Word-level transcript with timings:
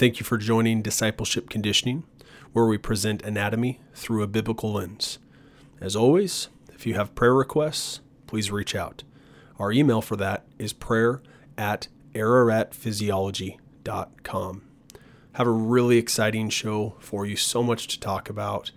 thank 0.00 0.18
you 0.18 0.24
for 0.24 0.38
joining 0.38 0.80
Discipleship 0.80 1.50
Conditioning, 1.50 2.04
where 2.54 2.64
we 2.64 2.78
present 2.78 3.20
anatomy 3.20 3.82
through 3.92 4.22
a 4.22 4.26
biblical 4.26 4.72
lens. 4.72 5.18
As 5.78 5.94
always, 5.94 6.48
if 6.72 6.86
you 6.86 6.94
have 6.94 7.14
prayer 7.14 7.34
requests, 7.34 8.00
please 8.26 8.50
reach 8.50 8.74
out. 8.74 9.02
Our 9.58 9.72
email 9.72 10.00
for 10.00 10.16
that 10.16 10.46
is 10.58 10.72
prayer 10.72 11.20
at 11.58 11.88
araratphysiology.com. 12.14 14.62
Have 15.32 15.46
a 15.46 15.50
really 15.50 15.98
exciting 15.98 16.48
show 16.48 16.94
for 16.98 17.26
you, 17.26 17.36
so 17.36 17.62
much 17.62 17.86
to 17.88 18.00
talk 18.00 18.30
about. 18.30 18.70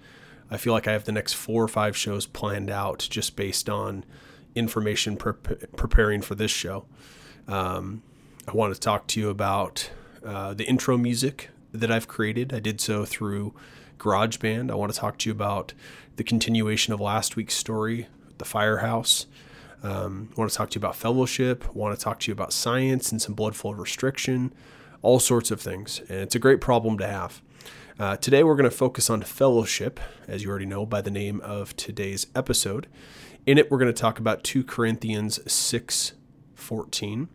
I 0.52 0.58
feel 0.58 0.74
like 0.74 0.90
I 0.90 0.92
have 0.92 1.06
the 1.06 1.14
next 1.14 1.36
four 1.36 1.64
or 1.64 1.70
five 1.70 1.96
shows 1.96 2.26
planned 2.26 2.70
out 2.70 3.08
just 3.10 3.38
based 3.38 3.70
on 3.70 4.04
information 4.56 5.16
pre- 5.16 5.56
preparing 5.78 6.22
for 6.22 6.36
this 6.36 6.52
show. 6.52 6.84
Um, 7.48 8.04
I 8.46 8.52
want 8.52 8.74
to 8.74 8.80
talk 8.80 9.08
to 9.08 9.22
you 9.22 9.30
about 9.30 9.90
uh, 10.26 10.54
the 10.54 10.66
intro 10.66 10.98
music 10.98 11.50
that 11.72 11.92
I've 11.92 12.08
created. 12.08 12.54
I 12.54 12.60
did 12.60 12.80
so 12.80 13.06
through 13.06 13.54
GarageBand. 13.98 14.72
I 14.72 14.76
want 14.76 14.94
to 14.94 15.00
talk 15.00 15.18
to 15.20 15.30
you 15.30 15.34
about 15.34 15.74
the 16.16 16.24
continuation 16.24 16.94
of 16.94 17.02
last 17.02 17.36
week's 17.36 17.56
story, 17.56 18.08
the 18.38 18.46
firehouse. 18.46 19.26
Um, 19.82 20.30
I 20.32 20.40
want 20.40 20.52
to 20.52 20.58
talk 20.58 20.70
to 20.72 20.76
you 20.76 20.80
about 20.80 20.96
fellowship. 20.96 21.66
I 21.68 21.72
want 21.72 21.98
to 21.98 22.04
talk 22.04 22.20
to 22.22 22.28
you 22.30 22.34
about 22.34 22.54
science 22.54 23.12
and 23.12 23.22
some 23.22 23.34
blood 23.34 23.56
flow 23.56 23.72
restriction, 23.72 24.54
all 25.02 25.20
sorts 25.20 25.52
of 25.52 25.60
things. 25.60 26.00
And 26.10 26.20
it's 26.20 26.36
a 26.36 26.40
great 26.40 26.62
problem 26.62 26.98
to 27.00 27.08
have. 27.08 27.42
Uh, 28.00 28.16
today 28.18 28.44
we're 28.44 28.56
going 28.56 28.70
to 28.70 28.76
focus 28.76 29.10
on 29.10 29.22
fellowship, 29.22 30.00
as 30.28 30.44
you 30.44 30.50
already 30.50 30.66
know 30.66 30.86
by 30.86 31.02
the 31.02 31.12
name 31.12 31.42
of 31.42 31.76
today's 31.76 32.28
episode. 32.36 32.88
In 33.46 33.58
it, 33.58 33.70
we're 33.70 33.78
going 33.78 33.94
to 33.94 34.02
talk 34.02 34.20
about 34.20 34.44
2 34.44 34.64
Corinthians 34.64 35.40
6 35.52 36.14
14. 36.56 37.28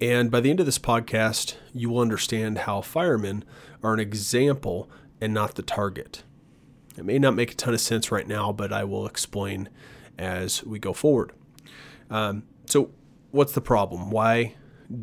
And 0.00 0.30
by 0.30 0.40
the 0.40 0.50
end 0.50 0.60
of 0.60 0.66
this 0.66 0.78
podcast, 0.78 1.56
you 1.74 1.90
will 1.90 2.00
understand 2.00 2.58
how 2.58 2.80
firemen 2.80 3.44
are 3.82 3.92
an 3.92 4.00
example 4.00 4.88
and 5.20 5.34
not 5.34 5.56
the 5.56 5.62
target. 5.62 6.22
It 6.96 7.04
may 7.04 7.18
not 7.18 7.34
make 7.34 7.52
a 7.52 7.54
ton 7.54 7.74
of 7.74 7.80
sense 7.80 8.10
right 8.10 8.26
now, 8.26 8.52
but 8.52 8.72
I 8.72 8.84
will 8.84 9.06
explain 9.06 9.68
as 10.18 10.64
we 10.64 10.78
go 10.78 10.92
forward. 10.92 11.32
Um, 12.08 12.44
so, 12.66 12.90
what's 13.30 13.52
the 13.52 13.60
problem? 13.60 14.10
Why 14.10 14.54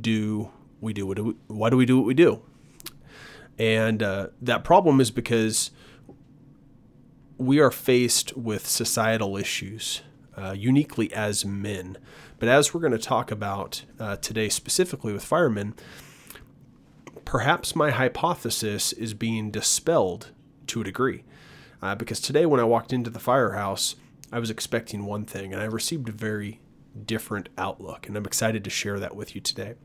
do 0.02 0.50
we 0.81 0.94
do 0.94 1.06
what? 1.06 1.17
Do 1.17 1.23
we, 1.23 1.34
why 1.48 1.70
do 1.70 1.78
we 1.78 1.86
do 1.86 1.98
what 1.98 2.06
we 2.06 2.14
do? 2.14 2.42
And 3.58 4.04
uh, 4.04 4.28
that 4.42 4.64
problem 4.64 5.00
is 5.00 5.11
because 5.11 5.72
we 7.38 7.59
are 7.59 7.72
faced 7.72 8.36
with 8.36 8.67
societal 8.67 9.38
issues, 9.38 10.02
uh, 10.36 10.54
uniquely 10.58 11.11
as 11.14 11.45
men. 11.45 11.98
But 12.39 12.49
as 12.49 12.73
we're 12.73 12.81
going 12.81 12.91
to 12.93 12.99
talk 12.99 13.31
about 13.31 13.83
uh, 13.99 14.17
today, 14.17 14.49
specifically 14.49 15.11
with 15.11 15.23
firemen, 15.23 15.73
perhaps 17.25 17.75
my 17.75 17.89
hypothesis 17.89 18.93
is 18.93 19.13
being 19.13 19.49
dispelled 19.49 20.31
to 20.67 20.81
a 20.81 20.83
degree. 20.83 21.23
Uh, 21.81 21.95
because 21.95 22.19
today, 22.19 22.45
when 22.45 22.59
I 22.59 22.63
walked 22.63 22.93
into 22.93 23.09
the 23.09 23.19
firehouse, 23.19 23.95
I 24.31 24.39
was 24.39 24.49
expecting 24.49 25.05
one 25.05 25.25
thing, 25.25 25.53
and 25.53 25.61
I 25.61 25.65
received 25.65 26.09
a 26.09 26.11
very 26.11 26.59
different 27.05 27.49
outlook. 27.58 28.08
And 28.08 28.17
I'm 28.17 28.25
excited 28.25 28.64
to 28.64 28.70
share 28.70 28.99
that 28.99 29.15
with 29.15 29.36
you 29.36 29.42
today. 29.42 29.76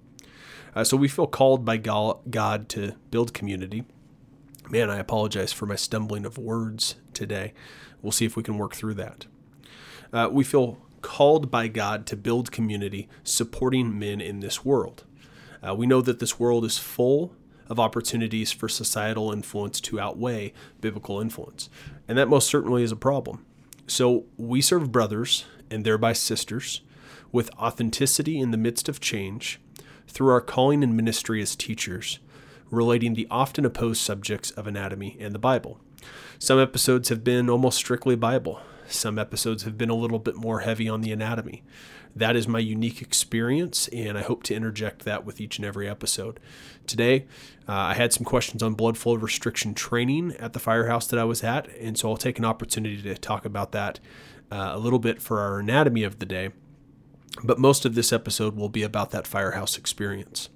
Uh, 0.74 0.84
so, 0.84 0.96
we 0.96 1.08
feel 1.08 1.26
called 1.26 1.64
by 1.64 1.76
God 1.76 2.68
to 2.70 2.94
build 3.10 3.34
community. 3.34 3.84
Man, 4.70 4.88
I 4.90 4.98
apologize 4.98 5.52
for 5.52 5.66
my 5.66 5.76
stumbling 5.76 6.24
of 6.24 6.38
words 6.38 6.96
today. 7.12 7.52
We'll 8.00 8.12
see 8.12 8.24
if 8.24 8.36
we 8.36 8.42
can 8.42 8.56
work 8.56 8.74
through 8.74 8.94
that. 8.94 9.26
Uh, 10.12 10.28
we 10.30 10.44
feel 10.44 10.78
called 11.02 11.50
by 11.50 11.68
God 11.68 12.06
to 12.06 12.16
build 12.16 12.52
community, 12.52 13.08
supporting 13.24 13.98
men 13.98 14.20
in 14.20 14.40
this 14.40 14.64
world. 14.64 15.04
Uh, 15.66 15.74
we 15.74 15.86
know 15.86 16.00
that 16.00 16.18
this 16.18 16.40
world 16.40 16.64
is 16.64 16.78
full 16.78 17.34
of 17.68 17.78
opportunities 17.78 18.52
for 18.52 18.68
societal 18.68 19.32
influence 19.32 19.80
to 19.80 20.00
outweigh 20.00 20.52
biblical 20.80 21.20
influence, 21.20 21.68
and 22.08 22.18
that 22.18 22.28
most 22.28 22.48
certainly 22.48 22.82
is 22.82 22.92
a 22.92 22.96
problem. 22.96 23.44
So 23.86 24.24
we 24.36 24.60
serve 24.60 24.92
brothers 24.92 25.44
and 25.70 25.84
thereby 25.84 26.12
sisters 26.12 26.82
with 27.30 27.50
authenticity 27.58 28.38
in 28.38 28.50
the 28.50 28.56
midst 28.56 28.88
of 28.88 29.00
change 29.00 29.60
through 30.06 30.30
our 30.30 30.40
calling 30.40 30.82
and 30.82 30.96
ministry 30.96 31.40
as 31.40 31.56
teachers, 31.56 32.18
relating 32.70 33.14
the 33.14 33.26
often 33.30 33.64
opposed 33.64 34.00
subjects 34.00 34.50
of 34.52 34.66
anatomy 34.66 35.16
and 35.18 35.34
the 35.34 35.38
Bible. 35.38 35.80
Some 36.38 36.58
episodes 36.58 37.08
have 37.08 37.24
been 37.24 37.48
almost 37.48 37.78
strictly 37.78 38.16
Bible. 38.16 38.60
Some 38.88 39.18
episodes 39.18 39.62
have 39.62 39.78
been 39.78 39.90
a 39.90 39.94
little 39.94 40.18
bit 40.18 40.36
more 40.36 40.60
heavy 40.60 40.88
on 40.88 41.00
the 41.00 41.12
anatomy. 41.12 41.62
That 42.14 42.36
is 42.36 42.46
my 42.46 42.58
unique 42.58 43.00
experience, 43.00 43.88
and 43.88 44.18
I 44.18 44.22
hope 44.22 44.42
to 44.44 44.54
interject 44.54 45.04
that 45.04 45.24
with 45.24 45.40
each 45.40 45.56
and 45.58 45.64
every 45.64 45.88
episode. 45.88 46.38
Today, 46.86 47.26
uh, 47.68 47.72
I 47.72 47.94
had 47.94 48.12
some 48.12 48.24
questions 48.24 48.62
on 48.62 48.74
blood 48.74 48.98
flow 48.98 49.14
restriction 49.14 49.72
training 49.72 50.36
at 50.38 50.52
the 50.52 50.58
firehouse 50.58 51.06
that 51.06 51.18
I 51.18 51.24
was 51.24 51.42
at, 51.42 51.68
and 51.78 51.96
so 51.96 52.10
I'll 52.10 52.16
take 52.16 52.38
an 52.38 52.44
opportunity 52.44 53.00
to 53.02 53.14
talk 53.16 53.44
about 53.44 53.72
that 53.72 53.98
uh, 54.50 54.72
a 54.74 54.78
little 54.78 54.98
bit 54.98 55.22
for 55.22 55.40
our 55.40 55.58
anatomy 55.58 56.02
of 56.02 56.18
the 56.18 56.26
day. 56.26 56.50
But 57.42 57.58
most 57.58 57.86
of 57.86 57.94
this 57.94 58.12
episode 58.12 58.56
will 58.56 58.68
be 58.68 58.82
about 58.82 59.10
that 59.12 59.26
firehouse 59.26 59.78
experience. 59.78 60.50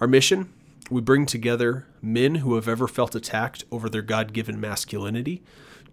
Our 0.00 0.08
mission 0.08 0.52
we 0.90 1.00
bring 1.00 1.24
together 1.24 1.86
men 2.02 2.36
who 2.36 2.56
have 2.56 2.68
ever 2.68 2.86
felt 2.86 3.14
attacked 3.14 3.64
over 3.70 3.88
their 3.88 4.02
God 4.02 4.32
given 4.32 4.60
masculinity 4.60 5.42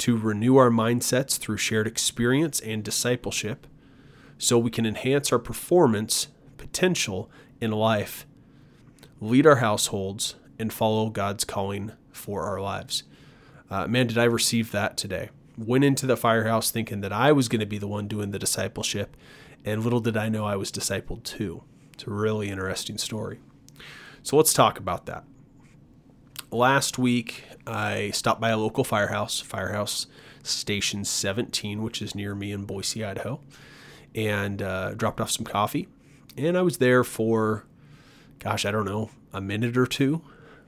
to 0.02 0.18
renew 0.18 0.58
our 0.58 0.72
mindsets 0.72 1.38
through 1.38 1.58
shared 1.58 1.86
experience 1.86 2.60
and 2.60 2.84
discipleship 2.84 3.68
so 4.40 4.58
we 4.58 4.72
can 4.72 4.84
enhance 4.84 5.32
our 5.32 5.38
performance 5.38 6.30
potential 6.58 7.30
in 7.60 7.70
life, 7.70 8.26
lead 9.20 9.46
our 9.46 9.58
households, 9.58 10.34
and 10.58 10.74
follow 10.74 11.12
God's 11.12 11.44
calling 11.44 11.92
for 12.12 12.42
our 12.42 12.60
lives. 12.60 13.04
Uh, 13.70 13.86
man, 13.86 14.08
did 14.08 14.18
I 14.18 14.24
receive 14.24 14.72
that 14.72 14.98
today. 14.98 15.30
Went 15.56 15.84
into 15.84 16.08
the 16.08 16.18
firehouse 16.18 16.72
thinking 16.72 17.02
that 17.02 17.14
I 17.14 17.32
was 17.32 17.48
going 17.48 17.60
to 17.60 17.68
be 17.68 17.78
the 17.78 17.88
one 17.88 18.08
doing 18.08 18.32
the 18.32 18.40
discipleship, 18.40 19.16
and 19.64 19.84
little 19.84 20.00
did 20.00 20.18
I 20.18 20.30
know 20.30 20.46
I 20.46 20.56
was 20.56 20.72
discipled 20.72 21.22
too. 21.24 21.64
It's 21.94 22.08
a 22.08 22.10
really 22.10 22.50
interesting 22.50 22.98
story. 22.98 23.40
So 24.24 24.36
let's 24.36 24.54
talk 24.54 24.80
about 24.80 25.06
that. 25.06 25.26
Last 26.50 26.98
week, 26.98 27.44
I 27.68 28.12
stopped 28.12 28.42
by 28.42 28.50
a 28.50 28.58
local 28.58 28.84
firehouse, 28.84 29.40
Firehouse 29.40 30.08
Station 30.44 31.06
17, 31.06 31.82
which 31.82 32.02
is 32.02 32.16
near 32.16 32.34
me 32.34 32.52
in 32.52 32.66
Boise, 32.66 33.04
Idaho 33.04 33.40
and 34.16 34.62
uh, 34.62 34.94
dropped 34.94 35.22
off 35.22 35.32
some 35.32 35.46
coffee. 35.46 35.88
And 36.38 36.58
I 36.58 36.62
was 36.62 36.78
there 36.78 37.04
for, 37.04 37.66
gosh, 38.40 38.66
I 38.66 38.72
don't 38.72 38.86
know, 38.86 39.10
a 39.34 39.42
minute 39.42 39.78
or 39.78 39.86
two, 39.86 40.22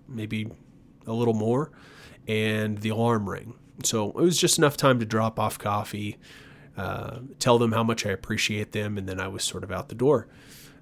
maybe 0.08 0.50
a 1.06 1.14
little 1.14 1.34
more. 1.34 1.72
And 2.28 2.80
the 2.80 2.90
alarm 2.90 3.30
rang. 3.30 3.56
So 3.84 4.10
it 4.10 4.16
was 4.16 4.38
just 4.38 4.58
enough 4.58 4.78
time 4.78 5.00
to 5.00 5.06
drop 5.06 5.40
off 5.40 5.60
coffee, 5.60 6.18
uh, 6.78 7.20
tell 7.40 7.58
them 7.58 7.74
how 7.74 7.84
much 7.84 8.06
I 8.06 8.12
appreciate 8.12 8.72
them, 8.72 8.98
and 8.98 9.08
then 9.08 9.20
I 9.20 9.28
was 9.28 9.44
sort 9.44 9.64
of 9.64 9.72
out 9.72 9.90
the 9.90 9.96
door. 9.96 10.28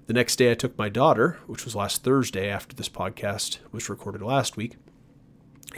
The 0.06 0.12
next 0.12 0.36
day, 0.36 0.50
I 0.50 0.54
took 0.54 0.76
my 0.76 0.88
daughter, 0.88 1.38
which 1.46 1.64
was 1.64 1.74
last 1.74 2.04
Thursday 2.04 2.48
after 2.48 2.76
this 2.76 2.88
podcast 2.88 3.58
was 3.70 3.88
recorded 3.88 4.20
last 4.22 4.56
week, 4.56 4.76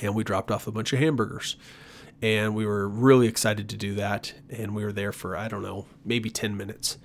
and 0.00 0.15
we 0.15 0.25
dropped 0.25 0.50
off 0.50 0.67
a 0.67 0.72
bunch 0.72 0.93
of 0.93 0.99
hamburgers 0.99 1.56
and 2.22 2.54
we 2.54 2.65
were 2.65 2.89
really 2.89 3.27
excited 3.27 3.69
to 3.69 3.77
do 3.77 3.95
that. 3.95 4.33
And 4.48 4.75
we 4.75 4.84
were 4.84 4.92
there 4.92 5.13
for, 5.13 5.36
I 5.36 5.47
don't 5.48 5.63
know, 5.63 5.86
maybe 6.04 6.31
10 6.31 6.57
minutes. 6.57 6.97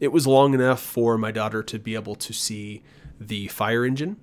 It 0.00 0.08
was 0.08 0.26
long 0.26 0.54
enough 0.54 0.80
for 0.80 1.18
my 1.18 1.30
daughter 1.30 1.62
to 1.62 1.78
be 1.78 1.94
able 1.94 2.14
to 2.16 2.32
see 2.32 2.82
the 3.20 3.48
fire 3.48 3.84
engine, 3.84 4.16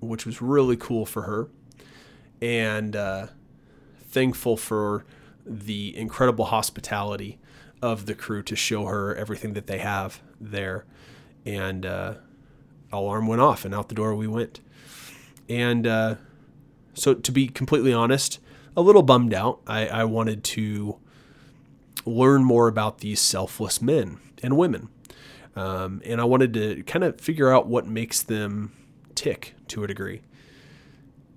which 0.00 0.26
was 0.26 0.40
really 0.40 0.76
cool 0.76 1.06
for 1.06 1.22
her. 1.22 1.48
And 2.40 2.96
uh, 2.96 3.26
thankful 4.00 4.56
for 4.56 5.04
the 5.44 5.96
incredible 5.96 6.46
hospitality 6.46 7.38
of 7.82 8.06
the 8.06 8.14
crew 8.14 8.42
to 8.44 8.56
show 8.56 8.86
her 8.86 9.14
everything 9.14 9.52
that 9.52 9.66
they 9.66 9.78
have 9.78 10.22
there. 10.40 10.86
And 11.44 11.84
uh, 11.84 12.14
alarm 12.90 13.26
went 13.26 13.42
off, 13.42 13.66
and 13.66 13.74
out 13.74 13.90
the 13.90 13.94
door 13.94 14.14
we 14.14 14.26
went. 14.26 14.60
And 15.48 15.86
uh, 15.86 16.14
so, 16.94 17.14
to 17.14 17.32
be 17.32 17.48
completely 17.48 17.92
honest, 17.92 18.38
a 18.76 18.80
little 18.80 19.02
bummed 19.02 19.34
out. 19.34 19.60
I, 19.66 19.86
I 19.86 20.04
wanted 20.04 20.44
to 20.44 20.98
learn 22.06 22.44
more 22.44 22.68
about 22.68 22.98
these 22.98 23.20
selfless 23.20 23.80
men 23.80 24.18
and 24.42 24.56
women. 24.56 24.88
Um, 25.56 26.02
and 26.04 26.20
I 26.20 26.24
wanted 26.24 26.52
to 26.54 26.82
kind 26.82 27.04
of 27.04 27.20
figure 27.20 27.52
out 27.52 27.66
what 27.66 27.86
makes 27.86 28.22
them 28.22 28.72
tick 29.14 29.54
to 29.68 29.84
a 29.84 29.86
degree. 29.86 30.22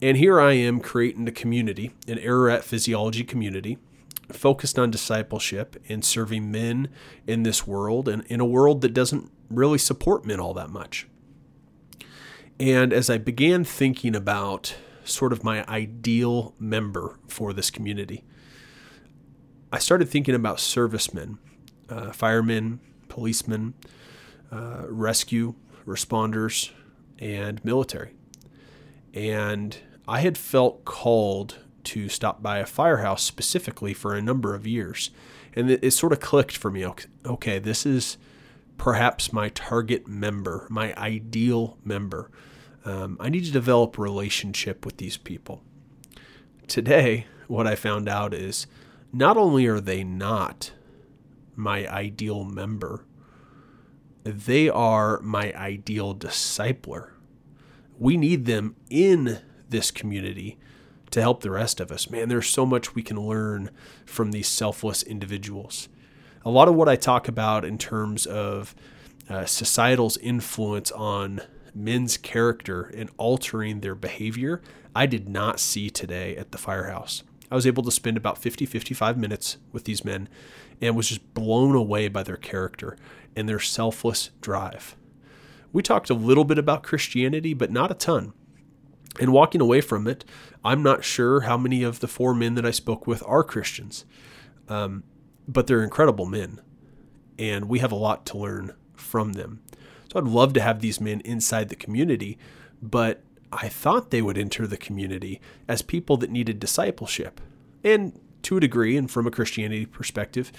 And 0.01 0.18
here 0.18 0.39
I 0.39 0.54
am 0.54 0.80
creating 0.80 1.27
a 1.27 1.31
community, 1.31 1.92
an 2.07 2.19
Ararat 2.19 2.63
physiology 2.63 3.24
community, 3.24 3.77
focused 4.31 4.77
on 4.77 4.92
discipleship 4.92 5.81
and 5.88 6.04
serving 6.04 6.51
men 6.51 6.89
in 7.25 7.44
this 7.44 7.65
world 7.65 8.07
and 8.07 8.24
in 8.25 8.39
a 8.39 8.45
world 8.45 8.81
that 8.81 8.94
doesn't 8.94 9.31
really 9.50 9.77
support 9.77 10.25
men 10.25 10.39
all 10.39 10.54
that 10.54 10.69
much. 10.69 11.07
And 12.59 12.92
as 12.92 13.09
I 13.09 13.18
began 13.18 13.63
thinking 13.63 14.15
about 14.15 14.75
sort 15.07 15.33
of 15.33 15.44
my 15.44 15.65
ideal 15.68 16.54
member 16.59 17.18
for 17.27 17.54
this 17.54 17.69
community. 17.69 18.24
I 19.71 19.80
started 19.80 20.09
thinking 20.09 20.36
about 20.36 20.59
servicemen, 20.59 21.39
uh, 21.89 22.12
firemen, 22.12 22.80
policemen, 23.09 23.74
uh, 24.51 24.83
rescue 24.88 25.56
responders, 25.86 26.71
and 27.19 27.63
military. 27.63 28.13
And 29.13 29.77
I 30.07 30.19
had 30.19 30.38
felt 30.38 30.86
called 30.86 31.59
to 31.86 32.09
stop 32.09 32.44
by 32.44 32.59
a 32.59 32.65
firehouse 32.65 33.24
specifically 33.24 33.94
for 33.94 34.13
a 34.13 34.21
number 34.21 34.54
of 34.54 34.68
years. 34.68 35.09
And 35.56 35.71
it, 35.71 35.83
it 35.83 35.92
sort 35.92 36.12
of 36.12 36.19
clicked 36.19 36.56
for 36.56 36.69
me. 36.69 36.86
Okay, 36.86 37.07
okay, 37.25 37.59
this 37.59 37.86
is 37.86 38.18
perhaps 38.77 39.33
my 39.33 39.50
target 39.50 40.07
member, 40.07 40.68
my 40.69 40.94
ideal 40.95 41.77
member. 41.83 42.30
Um, 42.88 43.18
I 43.19 43.28
need 43.28 43.44
to 43.44 43.51
develop 43.51 43.98
relationship 43.98 44.86
with 44.86 44.95
these 44.95 45.18
people. 45.18 45.62
Today, 46.68 47.28
what 47.48 47.68
I 47.68 47.75
found 47.75 48.07
out 48.07 48.34
is 48.34 48.66
not 49.12 49.36
only 49.36 49.68
are 49.68 49.81
they 49.81 50.06
not 50.06 50.72
my 51.54 51.86
ideal 51.86 52.45
member, 52.45 53.04
they 54.24 54.69
are 54.69 55.19
my 55.19 55.54
ideal 55.54 56.16
discipler. 56.16 57.12
We 58.00 58.16
need 58.16 58.45
them 58.45 58.78
in 58.90 59.40
this 59.68 59.92
community 59.92 60.57
to 61.12 61.19
help 61.19 61.42
the 61.42 61.51
rest 61.51 61.81
of 61.81 61.92
us. 61.92 62.10
Man, 62.10 62.30
there's 62.30 62.48
so 62.48 62.66
much 62.66 62.95
we 62.95 63.04
can 63.04 63.19
learn 63.19 63.69
from 64.06 64.31
these 64.31 64.48
selfless 64.48 65.04
individuals. 65.04 65.90
A 66.45 66.50
lot 66.50 66.69
of 66.69 66.75
what 66.75 66.88
I 66.88 66.95
talk 66.95 67.28
about 67.28 67.66
in 67.66 67.78
terms 67.78 68.25
of 68.25 68.74
uh, 69.30 69.44
societal's 69.44 70.16
influence 70.19 70.90
on 70.94 71.42
men's 71.77 72.18
character 72.18 72.83
and 72.83 73.09
altering 73.18 73.81
their 73.81 73.95
behavior, 73.95 74.62
I 74.95 75.06
did 75.06 75.29
not 75.29 75.59
see 75.59 75.89
today 75.89 76.35
at 76.35 76.51
the 76.51 76.57
firehouse. 76.57 77.24
I 77.50 77.56
was 77.56 77.68
able 77.68 77.83
to 77.83 77.91
spend 77.91 78.18
about 78.18 78.38
50, 78.38 78.65
55 78.65 79.18
minutes 79.18 79.57
with 79.71 79.85
these 79.85 80.03
men 80.03 80.27
and 80.81 80.95
was 80.95 81.09
just 81.09 81.33
blown 81.33 81.75
away 81.75 82.07
by 82.07 82.24
their 82.24 82.38
character 82.38 82.97
and 83.35 83.47
their 83.47 83.59
selfless 83.59 84.31
drive. 84.41 84.95
We 85.71 85.83
talked 85.83 86.09
a 86.09 86.15
little 86.15 86.44
bit 86.44 86.57
about 86.57 86.83
Christianity, 86.83 87.53
but 87.53 87.71
not 87.71 87.91
a 87.91 87.95
ton. 87.95 88.33
And 89.19 89.31
walking 89.31 89.62
away 89.62 89.81
from 89.81 90.07
it, 90.07 90.25
I'm 90.63 90.83
not 90.83 91.03
sure 91.03 91.41
how 91.41 91.57
many 91.57 91.83
of 91.83 92.00
the 92.00 92.07
four 92.07 92.33
men 92.33 92.56
that 92.56 92.65
I 92.65 92.71
spoke 92.71 93.07
with 93.07 93.23
are 93.25 93.44
Christians, 93.44 94.06
um, 94.68 95.03
but 95.47 95.68
they're 95.68 95.83
incredible 95.83 96.25
men. 96.25 96.62
And 97.39 97.69
we 97.69 97.80
have 97.80 97.91
a 97.91 97.95
lot 97.95 98.25
to 98.27 98.38
learn 98.38 98.73
from 98.95 99.33
them. 99.33 99.62
I'd 100.18 100.25
love 100.25 100.54
to 100.54 100.62
have 100.62 100.80
these 100.80 101.00
men 101.00 101.22
inside 101.22 101.69
the 101.69 101.75
community, 101.75 102.38
but 102.81 103.24
I 103.52 103.69
thought 103.69 104.12
they 104.12 104.22
would 104.22 104.38
enter 104.38 104.68
the 104.68 104.78
community 104.78 105.40
as 105.68 105.81
people 105.81 106.18
that 106.18 106.30
needed 106.30 106.60
discipleship. 106.60 107.40
And 107.84 108.19
to 108.44 108.58
a 108.58 108.62
degree, 108.62 108.98
and 108.98 109.10
from 109.10 109.28
a 109.28 109.31
Christianity 109.31 109.86
perspective, 109.86 110.52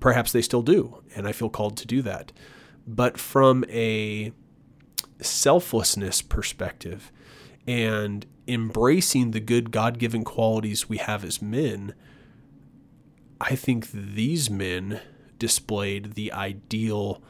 perhaps 0.00 0.32
they 0.32 0.42
still 0.42 0.62
do. 0.62 1.02
And 1.14 1.26
I 1.26 1.32
feel 1.32 1.48
called 1.48 1.76
to 1.78 1.86
do 1.86 2.02
that. 2.02 2.32
But 2.86 3.18
from 3.18 3.64
a 3.68 4.32
selflessness 5.20 6.22
perspective 6.22 7.12
and 7.66 8.26
embracing 8.48 9.30
the 9.30 9.40
good 9.40 9.70
God 9.70 9.98
given 9.98 10.24
qualities 10.24 10.88
we 10.88 10.98
have 10.98 11.24
as 11.24 11.40
men, 11.40 11.94
I 13.40 13.54
think 13.54 13.90
these 13.90 14.50
men 14.50 15.00
displayed 15.38 16.14
the 16.14 16.32
ideal 16.32 17.22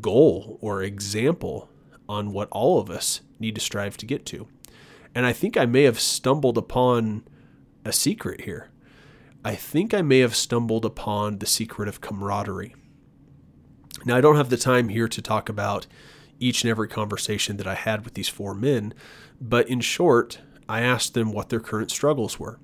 goal 0.00 0.58
or 0.60 0.82
example 0.82 1.68
on 2.08 2.32
what 2.32 2.48
all 2.50 2.78
of 2.78 2.90
us 2.90 3.20
need 3.38 3.54
to 3.54 3.60
strive 3.60 3.96
to 3.98 4.06
get 4.06 4.24
to. 4.26 4.48
And 5.14 5.26
I 5.26 5.32
think 5.32 5.56
I 5.56 5.66
may 5.66 5.82
have 5.82 6.00
stumbled 6.00 6.56
upon 6.56 7.24
a 7.84 7.92
secret 7.92 8.42
here. 8.42 8.70
I 9.44 9.54
think 9.54 9.92
I 9.92 10.02
may 10.02 10.20
have 10.20 10.36
stumbled 10.36 10.84
upon 10.84 11.38
the 11.38 11.46
secret 11.46 11.88
of 11.88 12.00
camaraderie. 12.00 12.74
Now, 14.04 14.16
I 14.16 14.20
don't 14.20 14.36
have 14.36 14.50
the 14.50 14.56
time 14.56 14.88
here 14.88 15.08
to 15.08 15.22
talk 15.22 15.48
about 15.48 15.86
each 16.38 16.62
and 16.62 16.70
every 16.70 16.88
conversation 16.88 17.56
that 17.56 17.66
I 17.66 17.74
had 17.74 18.04
with 18.04 18.14
these 18.14 18.28
four 18.28 18.54
men, 18.54 18.94
but 19.40 19.68
in 19.68 19.80
short, 19.80 20.40
I 20.68 20.80
asked 20.80 21.14
them 21.14 21.32
what 21.32 21.48
their 21.50 21.60
current 21.60 21.90
struggles 21.90 22.38
were. 22.38 22.58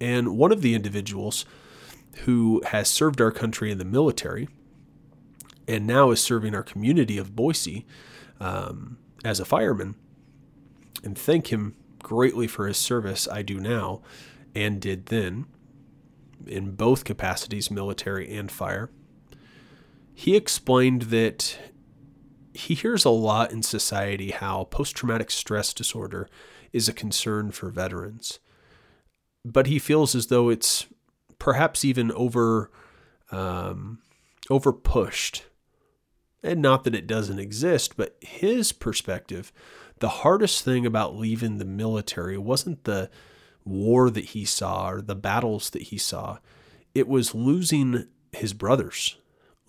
And 0.00 0.36
one 0.36 0.52
of 0.52 0.62
the 0.62 0.74
individuals 0.74 1.44
who 2.24 2.62
has 2.66 2.88
served 2.88 3.20
our 3.20 3.30
country 3.30 3.70
in 3.70 3.78
the 3.78 3.84
military 3.84 4.48
and 5.68 5.86
now 5.86 6.10
is 6.10 6.20
serving 6.20 6.54
our 6.54 6.62
community 6.62 7.18
of 7.18 7.36
Boise 7.36 7.86
um, 8.40 8.98
as 9.24 9.38
a 9.38 9.44
fireman. 9.44 9.94
And 11.04 11.16
thank 11.16 11.48
him 11.48 11.76
greatly 12.02 12.46
for 12.46 12.66
his 12.66 12.78
service, 12.78 13.28
I 13.28 13.42
do 13.42 13.60
now 13.60 14.02
and 14.54 14.80
did 14.80 15.06
then 15.06 15.46
in 16.46 16.72
both 16.72 17.04
capacities, 17.04 17.70
military 17.70 18.34
and 18.34 18.50
fire. 18.50 18.90
He 20.14 20.34
explained 20.34 21.02
that 21.02 21.58
he 22.54 22.74
hears 22.74 23.04
a 23.04 23.10
lot 23.10 23.52
in 23.52 23.62
society 23.62 24.30
how 24.30 24.64
post 24.64 24.96
traumatic 24.96 25.30
stress 25.30 25.72
disorder 25.72 26.28
is 26.72 26.88
a 26.88 26.92
concern 26.92 27.50
for 27.52 27.70
veterans. 27.70 28.40
But 29.44 29.68
he 29.68 29.78
feels 29.78 30.14
as 30.14 30.26
though 30.26 30.48
it's 30.48 30.86
perhaps 31.38 31.84
even 31.84 32.10
over 32.12 32.70
um, 33.30 34.00
over 34.50 34.72
pushed 34.72 35.44
and 36.42 36.62
not 36.62 36.84
that 36.84 36.94
it 36.94 37.06
doesn't 37.06 37.38
exist, 37.38 37.96
but 37.96 38.16
his 38.20 38.72
perspective, 38.72 39.52
the 39.98 40.08
hardest 40.08 40.64
thing 40.64 40.86
about 40.86 41.16
leaving 41.16 41.58
the 41.58 41.64
military 41.64 42.38
wasn't 42.38 42.84
the 42.84 43.10
war 43.64 44.10
that 44.10 44.26
he 44.26 44.44
saw 44.44 44.90
or 44.90 45.00
the 45.00 45.14
battles 45.14 45.70
that 45.70 45.82
he 45.82 45.98
saw. 45.98 46.38
It 46.94 47.08
was 47.08 47.34
losing 47.34 48.06
his 48.32 48.52
brothers, 48.52 49.18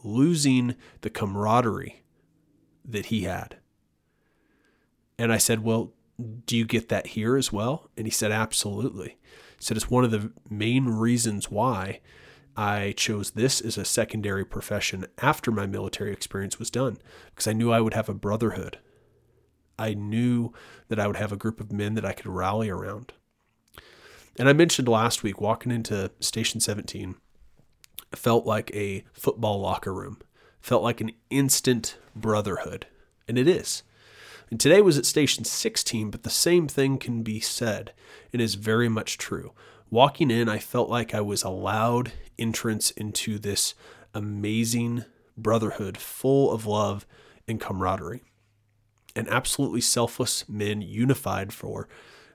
losing 0.03 0.75
the 1.01 1.09
camaraderie 1.09 2.03
that 2.85 3.07
he 3.07 3.23
had. 3.23 3.57
And 5.17 5.33
I 5.33 5.37
said, 5.37 5.63
Well, 5.63 5.93
do 6.45 6.55
you 6.55 6.65
get 6.65 6.89
that 6.89 7.07
here 7.07 7.35
as 7.35 7.51
well? 7.51 7.89
And 7.97 8.05
he 8.05 8.11
said, 8.11 8.31
Absolutely. 8.31 9.17
He 9.57 9.63
said, 9.63 9.77
It's 9.77 9.89
one 9.89 10.03
of 10.03 10.11
the 10.11 10.31
main 10.49 10.85
reasons 10.85 11.51
why 11.51 11.99
I 12.59 12.91
chose 12.97 13.31
this 13.31 13.61
as 13.61 13.77
a 13.77 13.85
secondary 13.85 14.43
profession 14.43 15.05
after 15.19 15.49
my 15.49 15.65
military 15.65 16.11
experience 16.11 16.59
was 16.59 16.69
done 16.69 16.97
because 17.29 17.47
I 17.47 17.53
knew 17.53 17.71
I 17.71 17.79
would 17.79 17.93
have 17.93 18.09
a 18.09 18.13
brotherhood. 18.13 18.79
I 19.77 19.93
knew 19.93 20.51
that 20.89 20.99
I 20.99 21.07
would 21.07 21.15
have 21.15 21.31
a 21.31 21.37
group 21.37 21.61
of 21.61 21.71
men 21.71 21.93
that 21.93 22.03
I 22.03 22.11
could 22.11 22.27
rally 22.27 22.69
around. 22.69 23.13
And 24.37 24.49
I 24.49 24.51
mentioned 24.51 24.89
last 24.89 25.23
week 25.23 25.39
walking 25.39 25.71
into 25.71 26.11
Station 26.19 26.59
17 26.59 27.15
felt 28.13 28.45
like 28.45 28.75
a 28.75 29.05
football 29.13 29.61
locker 29.61 29.93
room, 29.93 30.17
felt 30.59 30.83
like 30.83 30.99
an 30.99 31.13
instant 31.29 31.97
brotherhood. 32.13 32.87
And 33.25 33.37
it 33.37 33.47
is. 33.47 33.83
And 34.51 34.59
today 34.59 34.81
was 34.81 34.97
at 34.97 35.05
Station 35.05 35.45
16, 35.45 36.11
but 36.11 36.23
the 36.23 36.29
same 36.29 36.67
thing 36.67 36.97
can 36.97 37.23
be 37.23 37.39
said. 37.39 37.93
and 38.33 38.41
is 38.41 38.55
very 38.55 38.89
much 38.89 39.17
true. 39.17 39.53
Walking 39.91 40.29
in, 40.29 40.47
I 40.47 40.59
felt 40.59 40.89
like 40.89 41.15
I 41.15 41.21
was 41.21 41.43
allowed 41.43 42.11
entrance 42.37 42.91
into 42.91 43.39
this 43.39 43.73
amazing 44.13 45.05
brotherhood 45.35 45.97
full 45.97 46.51
of 46.51 46.65
love 46.65 47.05
and 47.47 47.59
camaraderie. 47.59 48.23
And 49.15 49.27
absolutely 49.27 49.81
selfless 49.81 50.47
men 50.47 50.81
unified 50.81 51.51
for 51.51 51.87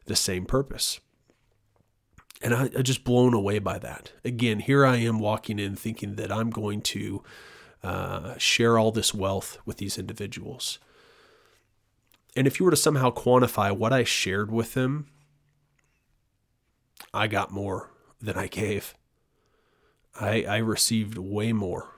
the 0.07 0.17
same 0.17 0.45
purpose. 0.45 1.01
And 2.43 2.53
I, 2.53 2.65
I 2.77 2.83
just 2.83 3.05
blown 3.05 3.33
away 3.33 3.61
by 3.61 3.79
that. 3.79 4.13
Again, 4.25 4.59
here 4.59 4.85
I 4.85 4.97
am 4.97 5.19
walking 5.19 5.59
in 5.59 5.77
thinking 5.77 6.17
that 6.17 6.33
I'm 6.33 6.51
going 6.51 6.83
to 6.83 7.23
uh, 7.83 8.37
share 8.39 8.79
all 8.79 8.91
this 8.91 9.15
wealth 9.15 9.59
with 9.65 9.77
these 9.77 9.97
individuals. 9.97 10.79
And 12.37 12.47
if 12.47 12.59
you 12.59 12.65
were 12.65 12.73
to 12.73 12.77
somehow 12.77 13.11
quantify 13.11 13.75
what 13.75 13.93
I 13.93 14.03
shared 14.03 14.51
with 14.51 14.75
them 14.75 15.07
I 17.13 17.27
got 17.27 17.51
more 17.51 17.91
than 18.21 18.37
I 18.37 18.47
gave. 18.47 18.95
I, 20.19 20.45
I 20.45 20.57
received 20.59 21.19
way 21.19 21.53
more 21.53 21.91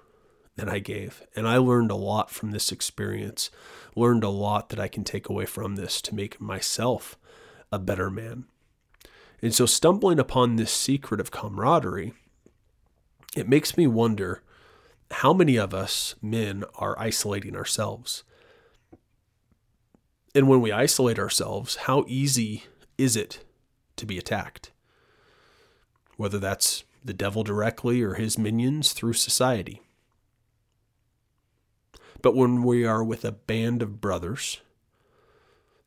than 0.57 0.69
I 0.69 0.79
gave. 0.79 1.23
And 1.37 1.47
I 1.47 1.59
learned 1.59 1.91
a 1.91 1.97
lot 1.97 2.31
from 2.31 2.51
this 2.51 2.73
experience, 2.73 3.51
learned 3.95 4.25
a 4.25 4.29
lot 4.29 4.71
that 4.71 4.81
I 4.81 4.89
can 4.89 5.05
take 5.05 5.29
away 5.29 5.47
from 5.47 5.77
this 5.77 6.01
to 6.03 6.15
make 6.15 6.41
myself 6.41 7.17
a 7.71 7.79
better 7.79 8.11
man. 8.11 8.47
And 9.43 9.55
so, 9.55 9.67
stumbling 9.67 10.19
upon 10.19 10.57
this 10.57 10.73
secret 10.73 11.21
of 11.21 11.31
camaraderie, 11.31 12.15
it 13.37 13.49
makes 13.49 13.77
me 13.77 13.87
wonder 13.87 14.43
how 15.11 15.35
many 15.35 15.57
of 15.57 15.75
us 15.75 16.15
men 16.23 16.65
are 16.77 16.99
isolating 16.99 17.55
ourselves. 17.55 18.25
And 20.35 20.49
when 20.49 20.61
we 20.61 20.73
isolate 20.73 21.19
ourselves, 21.19 21.77
how 21.77 22.05
easy 22.09 22.65
is 22.99 23.15
it 23.15 23.45
to 23.97 24.07
be 24.07 24.19
attacked? 24.19 24.73
Whether 26.17 26.39
that's 26.39 26.85
the 27.05 27.15
devil 27.15 27.45
directly 27.45 28.03
or 28.03 28.15
his 28.15 28.39
minions 28.39 28.93
through 28.93 29.13
society. 29.13 29.83
But 32.23 32.35
when 32.35 32.63
we 32.63 32.85
are 32.85 33.05
with 33.05 33.25
a 33.25 33.33
band 33.33 33.83
of 33.83 34.01
brothers, 34.01 34.61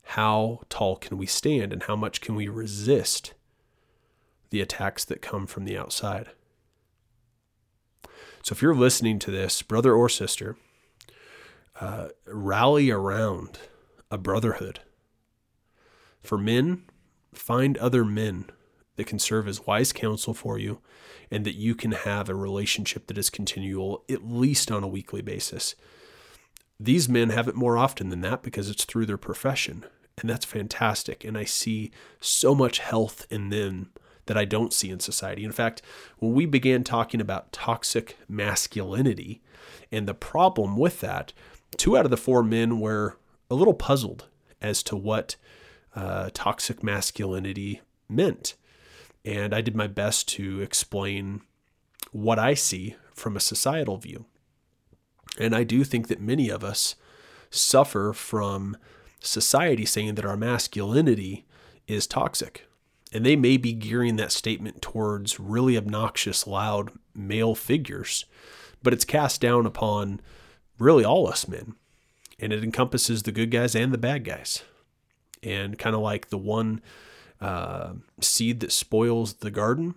how 0.03 0.61
tall 0.69 0.95
can 0.95 1.17
we 1.17 1.25
stand 1.25 1.73
and 1.73 1.83
how 1.83 1.95
much 1.95 2.21
can 2.21 2.35
we 2.35 2.47
resist 2.47 3.33
the 4.49 4.61
attacks 4.61 5.03
that 5.05 5.21
come 5.21 5.45
from 5.45 5.65
the 5.65 5.77
outside? 5.77 6.29
So, 8.41 8.53
if 8.53 8.61
you're 8.61 8.75
listening 8.75 9.19
to 9.19 9.31
this, 9.31 9.61
brother 9.61 9.93
or 9.93 10.07
sister, 10.07 10.55
uh, 11.79 12.09
rally 12.25 12.89
around 12.89 13.59
a 14.09 14.17
brotherhood. 14.17 14.79
For 16.21 16.37
men, 16.37 16.83
find 17.33 17.77
other 17.77 18.03
men 18.05 18.49
that 18.99 19.07
can 19.07 19.17
serve 19.17 19.47
as 19.47 19.65
wise 19.65 19.93
counsel 19.93 20.33
for 20.33 20.59
you 20.59 20.81
and 21.31 21.45
that 21.45 21.55
you 21.55 21.73
can 21.73 21.93
have 21.93 22.27
a 22.27 22.35
relationship 22.35 23.07
that 23.07 23.17
is 23.17 23.29
continual, 23.29 24.03
at 24.09 24.29
least 24.29 24.69
on 24.69 24.83
a 24.83 24.89
weekly 24.89 25.21
basis. 25.21 25.73
These 26.77 27.07
men 27.07 27.29
have 27.29 27.47
it 27.47 27.55
more 27.55 27.77
often 27.77 28.09
than 28.09 28.19
that 28.21 28.43
because 28.43 28.69
it's 28.69 28.83
through 28.83 29.05
their 29.05 29.17
profession, 29.17 29.85
and 30.17 30.29
that's 30.29 30.43
fantastic. 30.43 31.23
And 31.23 31.37
I 31.37 31.45
see 31.45 31.91
so 32.19 32.53
much 32.53 32.79
health 32.79 33.25
in 33.29 33.51
them 33.51 33.91
that 34.25 34.37
I 34.37 34.43
don't 34.43 34.73
see 34.73 34.89
in 34.89 34.99
society. 34.99 35.45
In 35.45 35.53
fact, 35.53 35.81
when 36.17 36.33
we 36.33 36.45
began 36.45 36.83
talking 36.83 37.21
about 37.21 37.53
toxic 37.53 38.17
masculinity 38.27 39.41
and 39.93 40.09
the 40.09 40.13
problem 40.13 40.75
with 40.75 40.99
that, 40.99 41.31
two 41.77 41.95
out 41.95 42.03
of 42.03 42.11
the 42.11 42.17
four 42.17 42.43
men 42.43 42.81
were 42.81 43.15
a 43.49 43.55
little 43.55 43.73
puzzled 43.73 44.27
as 44.61 44.83
to 44.83 44.97
what 44.97 45.37
uh, 45.95 46.31
toxic 46.33 46.83
masculinity 46.83 47.79
meant. 48.09 48.55
And 49.25 49.53
I 49.53 49.61
did 49.61 49.75
my 49.75 49.87
best 49.87 50.27
to 50.29 50.61
explain 50.61 51.41
what 52.11 52.39
I 52.39 52.53
see 52.53 52.95
from 53.13 53.35
a 53.35 53.41
societal 53.41 53.97
view. 53.97 54.25
And 55.39 55.55
I 55.55 55.63
do 55.63 55.83
think 55.83 56.07
that 56.07 56.21
many 56.21 56.49
of 56.49 56.63
us 56.63 56.95
suffer 57.49 58.13
from 58.13 58.77
society 59.19 59.85
saying 59.85 60.15
that 60.15 60.25
our 60.25 60.37
masculinity 60.37 61.45
is 61.87 62.07
toxic. 62.07 62.67
And 63.11 63.25
they 63.25 63.35
may 63.35 63.57
be 63.57 63.73
gearing 63.73 64.17
that 64.17 64.31
statement 64.31 64.81
towards 64.81 65.39
really 65.39 65.75
obnoxious, 65.75 66.45
loud 66.45 66.91
male 67.15 67.55
figures, 67.55 68.25
but 68.83 68.93
it's 68.93 69.05
cast 69.05 69.41
down 69.41 69.65
upon 69.65 70.21
really 70.77 71.03
all 71.03 71.27
us 71.27 71.47
men. 71.47 71.75
And 72.39 72.53
it 72.53 72.63
encompasses 72.63 73.23
the 73.23 73.31
good 73.31 73.51
guys 73.51 73.75
and 73.75 73.91
the 73.91 73.97
bad 73.97 74.23
guys. 74.23 74.63
And 75.41 75.79
kind 75.79 75.95
of 75.95 76.01
like 76.01 76.29
the 76.29 76.37
one 76.37 76.81
uh, 77.41 77.93
seed 78.19 78.59
that 78.59 78.71
spoils 78.71 79.35
the 79.35 79.51
garden, 79.51 79.95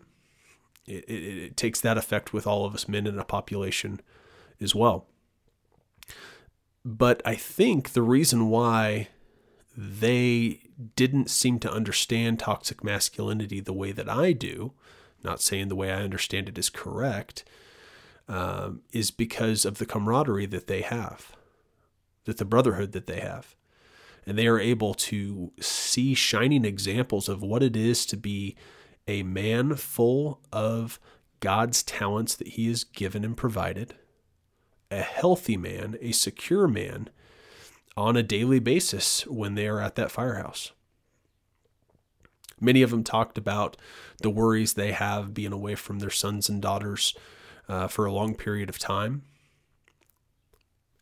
it, 0.86 1.04
it, 1.08 1.42
it 1.44 1.56
takes 1.56 1.80
that 1.80 1.98
effect 1.98 2.32
with 2.32 2.46
all 2.46 2.64
of 2.64 2.74
us 2.74 2.88
men 2.88 3.06
in 3.06 3.18
a 3.18 3.24
population 3.24 4.00
as 4.60 4.74
well. 4.74 5.06
But 6.84 7.22
I 7.24 7.34
think 7.34 7.90
the 7.90 8.02
reason 8.02 8.48
why 8.48 9.08
they 9.76 10.60
didn't 10.96 11.30
seem 11.30 11.58
to 11.60 11.72
understand 11.72 12.38
toxic 12.38 12.82
masculinity 12.82 13.60
the 13.60 13.72
way 13.72 13.92
that 13.92 14.08
I 14.08 14.32
do, 14.32 14.72
not 15.22 15.40
saying 15.40 15.68
the 15.68 15.76
way 15.76 15.92
I 15.92 16.02
understand 16.02 16.48
it 16.48 16.58
is 16.58 16.68
correct, 16.68 17.44
um, 18.28 18.82
is 18.92 19.10
because 19.10 19.64
of 19.64 19.78
the 19.78 19.86
camaraderie 19.86 20.46
that 20.46 20.66
they 20.66 20.82
have, 20.82 21.32
that 22.24 22.38
the 22.38 22.44
brotherhood 22.44 22.92
that 22.92 23.06
they 23.06 23.20
have. 23.20 23.54
And 24.26 24.38
they 24.38 24.46
are 24.46 24.60
able 24.60 24.94
to 24.94 25.52
see 25.60 26.14
shining 26.14 26.64
examples 26.64 27.28
of 27.28 27.42
what 27.42 27.62
it 27.62 27.76
is 27.76 28.06
to 28.06 28.16
be 28.16 28.56
a 29.08 29.22
man 29.22 29.74
full 29.74 30.40
of 30.52 31.00
God's 31.40 31.82
talents 31.82 32.36
that 32.36 32.48
he 32.48 32.68
has 32.68 32.84
given 32.84 33.24
and 33.24 33.36
provided, 33.36 33.94
a 34.90 35.02
healthy 35.02 35.56
man, 35.56 35.96
a 36.00 36.12
secure 36.12 36.68
man 36.68 37.08
on 37.96 38.16
a 38.16 38.22
daily 38.22 38.60
basis 38.60 39.26
when 39.26 39.56
they 39.56 39.66
are 39.66 39.80
at 39.80 39.96
that 39.96 40.12
firehouse. 40.12 40.72
Many 42.60 42.82
of 42.82 42.90
them 42.90 43.02
talked 43.02 43.36
about 43.36 43.76
the 44.18 44.30
worries 44.30 44.74
they 44.74 44.92
have 44.92 45.34
being 45.34 45.52
away 45.52 45.74
from 45.74 45.98
their 45.98 46.10
sons 46.10 46.48
and 46.48 46.62
daughters 46.62 47.12
uh, 47.68 47.88
for 47.88 48.06
a 48.06 48.12
long 48.12 48.36
period 48.36 48.68
of 48.68 48.78
time. 48.78 49.22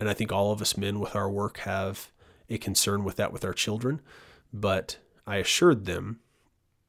And 0.00 0.08
I 0.08 0.14
think 0.14 0.32
all 0.32 0.52
of 0.52 0.62
us 0.62 0.78
men 0.78 0.98
with 0.98 1.14
our 1.14 1.30
work 1.30 1.58
have 1.58 2.10
a 2.50 2.58
concern 2.58 3.04
with 3.04 3.16
that 3.16 3.32
with 3.32 3.44
our 3.44 3.54
children. 3.54 4.02
But 4.52 4.98
I 5.26 5.36
assured 5.36 5.86
them 5.86 6.20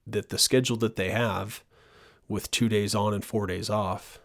that 0.07 0.29
the 0.29 0.39
schedule 0.39 0.77
that 0.77 0.95
they 0.95 1.11
have 1.11 1.63
with 2.27 2.51
two 2.51 2.67
days 2.67 2.95
on 2.95 3.13
and 3.13 3.23
four 3.23 3.45
days 3.45 3.69
off 3.69 4.19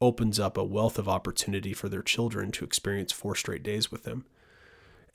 opens 0.00 0.38
up 0.38 0.58
a 0.58 0.64
wealth 0.64 0.98
of 0.98 1.08
opportunity 1.08 1.72
for 1.72 1.88
their 1.88 2.02
children 2.02 2.50
to 2.52 2.64
experience 2.64 3.12
four 3.12 3.34
straight 3.34 3.62
days 3.62 3.90
with 3.90 4.02
them. 4.02 4.26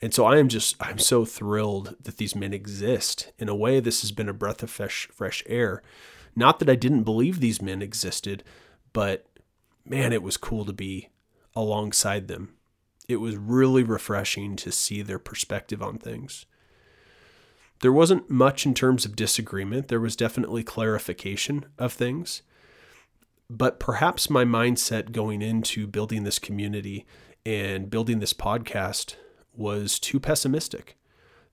And 0.00 0.12
so 0.12 0.24
I 0.24 0.38
am 0.38 0.48
just, 0.48 0.74
I'm 0.80 0.98
so 0.98 1.24
thrilled 1.24 1.94
that 2.02 2.16
these 2.16 2.34
men 2.34 2.52
exist. 2.52 3.30
In 3.38 3.48
a 3.48 3.54
way, 3.54 3.78
this 3.78 4.00
has 4.00 4.10
been 4.10 4.28
a 4.28 4.34
breath 4.34 4.62
of 4.62 4.70
fresh, 4.70 5.08
fresh 5.12 5.44
air. 5.46 5.82
Not 6.34 6.58
that 6.58 6.68
I 6.68 6.74
didn't 6.74 7.04
believe 7.04 7.38
these 7.38 7.62
men 7.62 7.82
existed, 7.82 8.42
but 8.92 9.26
man, 9.84 10.12
it 10.12 10.22
was 10.22 10.36
cool 10.36 10.64
to 10.64 10.72
be 10.72 11.10
alongside 11.54 12.26
them. 12.26 12.54
It 13.08 13.16
was 13.16 13.36
really 13.36 13.82
refreshing 13.82 14.56
to 14.56 14.72
see 14.72 15.02
their 15.02 15.18
perspective 15.18 15.82
on 15.82 15.98
things. 15.98 16.46
There 17.80 17.92
wasn't 17.92 18.30
much 18.30 18.64
in 18.64 18.74
terms 18.74 19.04
of 19.04 19.16
disagreement, 19.16 19.88
there 19.88 20.00
was 20.00 20.14
definitely 20.14 20.62
clarification 20.62 21.66
of 21.78 21.92
things. 21.92 22.42
But 23.50 23.80
perhaps 23.80 24.30
my 24.30 24.44
mindset 24.44 25.12
going 25.12 25.42
into 25.42 25.86
building 25.86 26.24
this 26.24 26.38
community 26.38 27.04
and 27.44 27.90
building 27.90 28.20
this 28.20 28.32
podcast 28.32 29.16
was 29.52 29.98
too 29.98 30.20
pessimistic, 30.20 30.96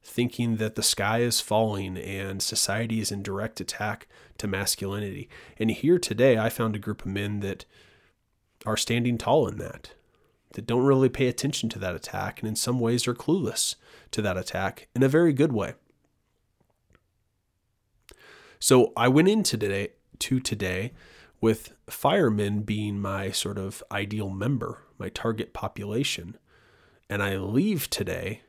thinking 0.03 0.57
that 0.57 0.75
the 0.75 0.83
sky 0.83 1.19
is 1.19 1.41
falling 1.41 1.97
and 1.97 2.41
society 2.41 2.99
is 2.99 3.11
in 3.11 3.23
direct 3.23 3.59
attack 3.59 4.07
to 4.37 4.47
masculinity. 4.47 5.27
And 5.57 5.71
here 5.71 5.99
today, 5.99 6.37
I 6.37 6.49
found 6.49 6.75
a 6.75 6.79
group 6.79 7.01
of 7.01 7.07
men 7.07 7.41
that 7.41 7.65
are 8.65 8.77
standing 8.77 9.17
tall 9.17 9.47
in 9.47 9.57
that, 9.57 9.91
that 10.53 10.65
don't 10.65 10.85
really 10.85 11.09
pay 11.09 11.27
attention 11.27 11.69
to 11.69 11.79
that 11.79 11.95
attack, 11.95 12.39
and 12.39 12.47
in 12.47 12.55
some 12.55 12.79
ways 12.79 13.07
are 13.07 13.13
clueless 13.13 13.75
to 14.11 14.21
that 14.21 14.37
attack 14.37 14.87
in 14.95 15.03
a 15.03 15.09
very 15.09 15.33
good 15.33 15.51
way. 15.51 15.73
So 18.59 18.91
I 18.97 19.07
went 19.07 19.29
into 19.29 19.57
today 19.57 19.89
to 20.19 20.39
today 20.39 20.91
with 21.41 21.73
firemen 21.89 22.61
being 22.61 22.99
my 22.99 23.31
sort 23.31 23.57
of 23.57 23.83
ideal 23.91 24.29
member, 24.29 24.83
my 24.97 25.09
target 25.09 25.53
population. 25.53 26.37
And 27.09 27.23
I 27.23 27.37
leave 27.37 27.89
today 27.89 28.41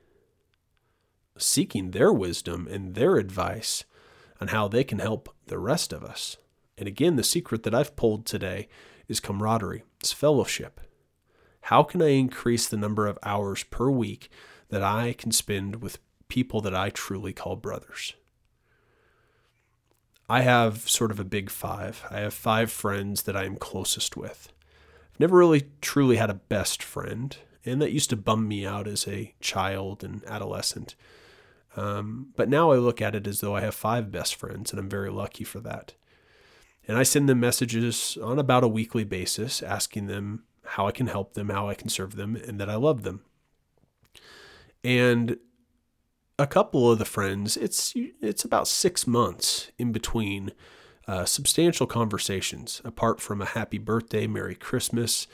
seeking 1.39 1.93
their 1.93 2.13
wisdom 2.13 2.67
and 2.69 2.95
their 2.95 3.17
advice 3.17 3.85
on 4.41 4.49
how 4.49 4.69
they 4.69 4.85
can 4.85 4.99
help 4.99 5.35
the 5.47 5.59
rest 5.59 5.93
of 5.93 6.03
us. 6.03 6.37
And 6.77 6.89
again, 6.89 7.17
the 7.17 7.23
secret 7.23 7.63
that 7.63 7.75
I've 7.75 7.97
pulled 7.97 8.27
today 8.27 8.69
is 9.09 9.21
camaraderie, 9.21 9.85
it's 10.01 10.13
fellowship. 10.13 10.81
How 11.63 11.83
can 11.83 12.03
I 12.03 12.09
increase 12.09 12.69
the 12.69 12.77
number 12.77 13.07
of 13.07 13.19
hours 13.23 13.65
per 13.65 13.91
week 13.91 14.31
that 14.69 14.83
I 14.83 15.13
can 15.13 15.33
spend 15.33 15.83
with 15.83 15.99
people 16.29 16.61
that 16.63 16.75
I 16.75 16.91
truly 16.91 17.33
call 17.33 17.57
brothers? 17.57 18.15
I 20.29 20.43
have 20.43 20.89
sort 20.89 21.11
of 21.11 21.19
a 21.19 21.25
big 21.25 21.51
five. 21.51 22.05
I 22.11 22.21
have 22.21 22.35
five 22.35 22.71
friends 22.71 23.23
that 23.23 23.37
I 23.37 23.45
am 23.45 23.57
closest 23.57 24.17
with. 24.17 24.53
I've 25.13 25.21
never 25.21 25.37
really 25.37 25.69
truly 25.81 26.17
had 26.17 26.31
a 26.31 26.35
best 26.35 26.83
friend 26.83 27.37
and 27.65 27.81
that 27.83 27.93
used 27.93 28.11
to 28.11 28.17
bum 28.17 28.49
me 28.49 28.65
out 28.67 28.89
as 28.89 29.07
a 29.07 29.35
child 29.41 30.03
and 30.03 30.25
adolescent. 30.25 30.95
Um, 31.77 32.29
but 32.37 32.49
now 32.49 32.71
I 32.73 32.77
look 32.77 33.03
at 33.03 33.15
it 33.15 33.27
as 33.27 33.41
though 33.41 33.55
I 33.55 33.61
have 33.61 33.75
five 33.75 34.11
best 34.11 34.35
friends, 34.35 34.71
and 34.71 34.81
I'm 34.81 34.89
very 34.89 35.11
lucky 35.11 35.45
for 35.45 35.61
that. 35.61 35.95
And 36.89 36.99
I 36.99 37.03
send 37.03 37.29
them 37.29 37.41
messages 37.41 38.19
on 38.23 38.39
about 38.39 38.65
a 38.65 38.69
weekly 38.69 39.05
basis, 39.05 39.63
asking 39.63 40.07
them 40.07 40.45
how 40.71 40.87
I 40.87 40.93
can 40.93 41.07
help 41.07 41.35
them, 41.35 41.49
how 41.49 41.69
I 41.69 41.75
can 41.75 41.89
serve 41.89 42.17
them, 42.17 42.37
and 42.37 42.61
that 42.61 42.71
I 42.71 42.77
love 42.77 43.03
them. 43.03 43.23
And 44.83 45.39
a 46.39 46.47
couple 46.47 46.91
of 46.91 46.99
the 46.99 47.05
friends, 47.05 47.57
it's 47.57 47.93
it's 47.95 48.45
about 48.45 48.69
six 48.69 49.07
months 49.07 49.71
in 49.79 49.93
between 49.93 50.53
uh, 51.07 51.25
substantial 51.25 51.87
conversations, 51.87 52.81
apart 52.85 53.21
from 53.21 53.43
a 53.43 53.47
happy 53.47 53.79
birthday, 53.79 54.27
Merry 54.27 54.55
Christmas, 54.55 55.27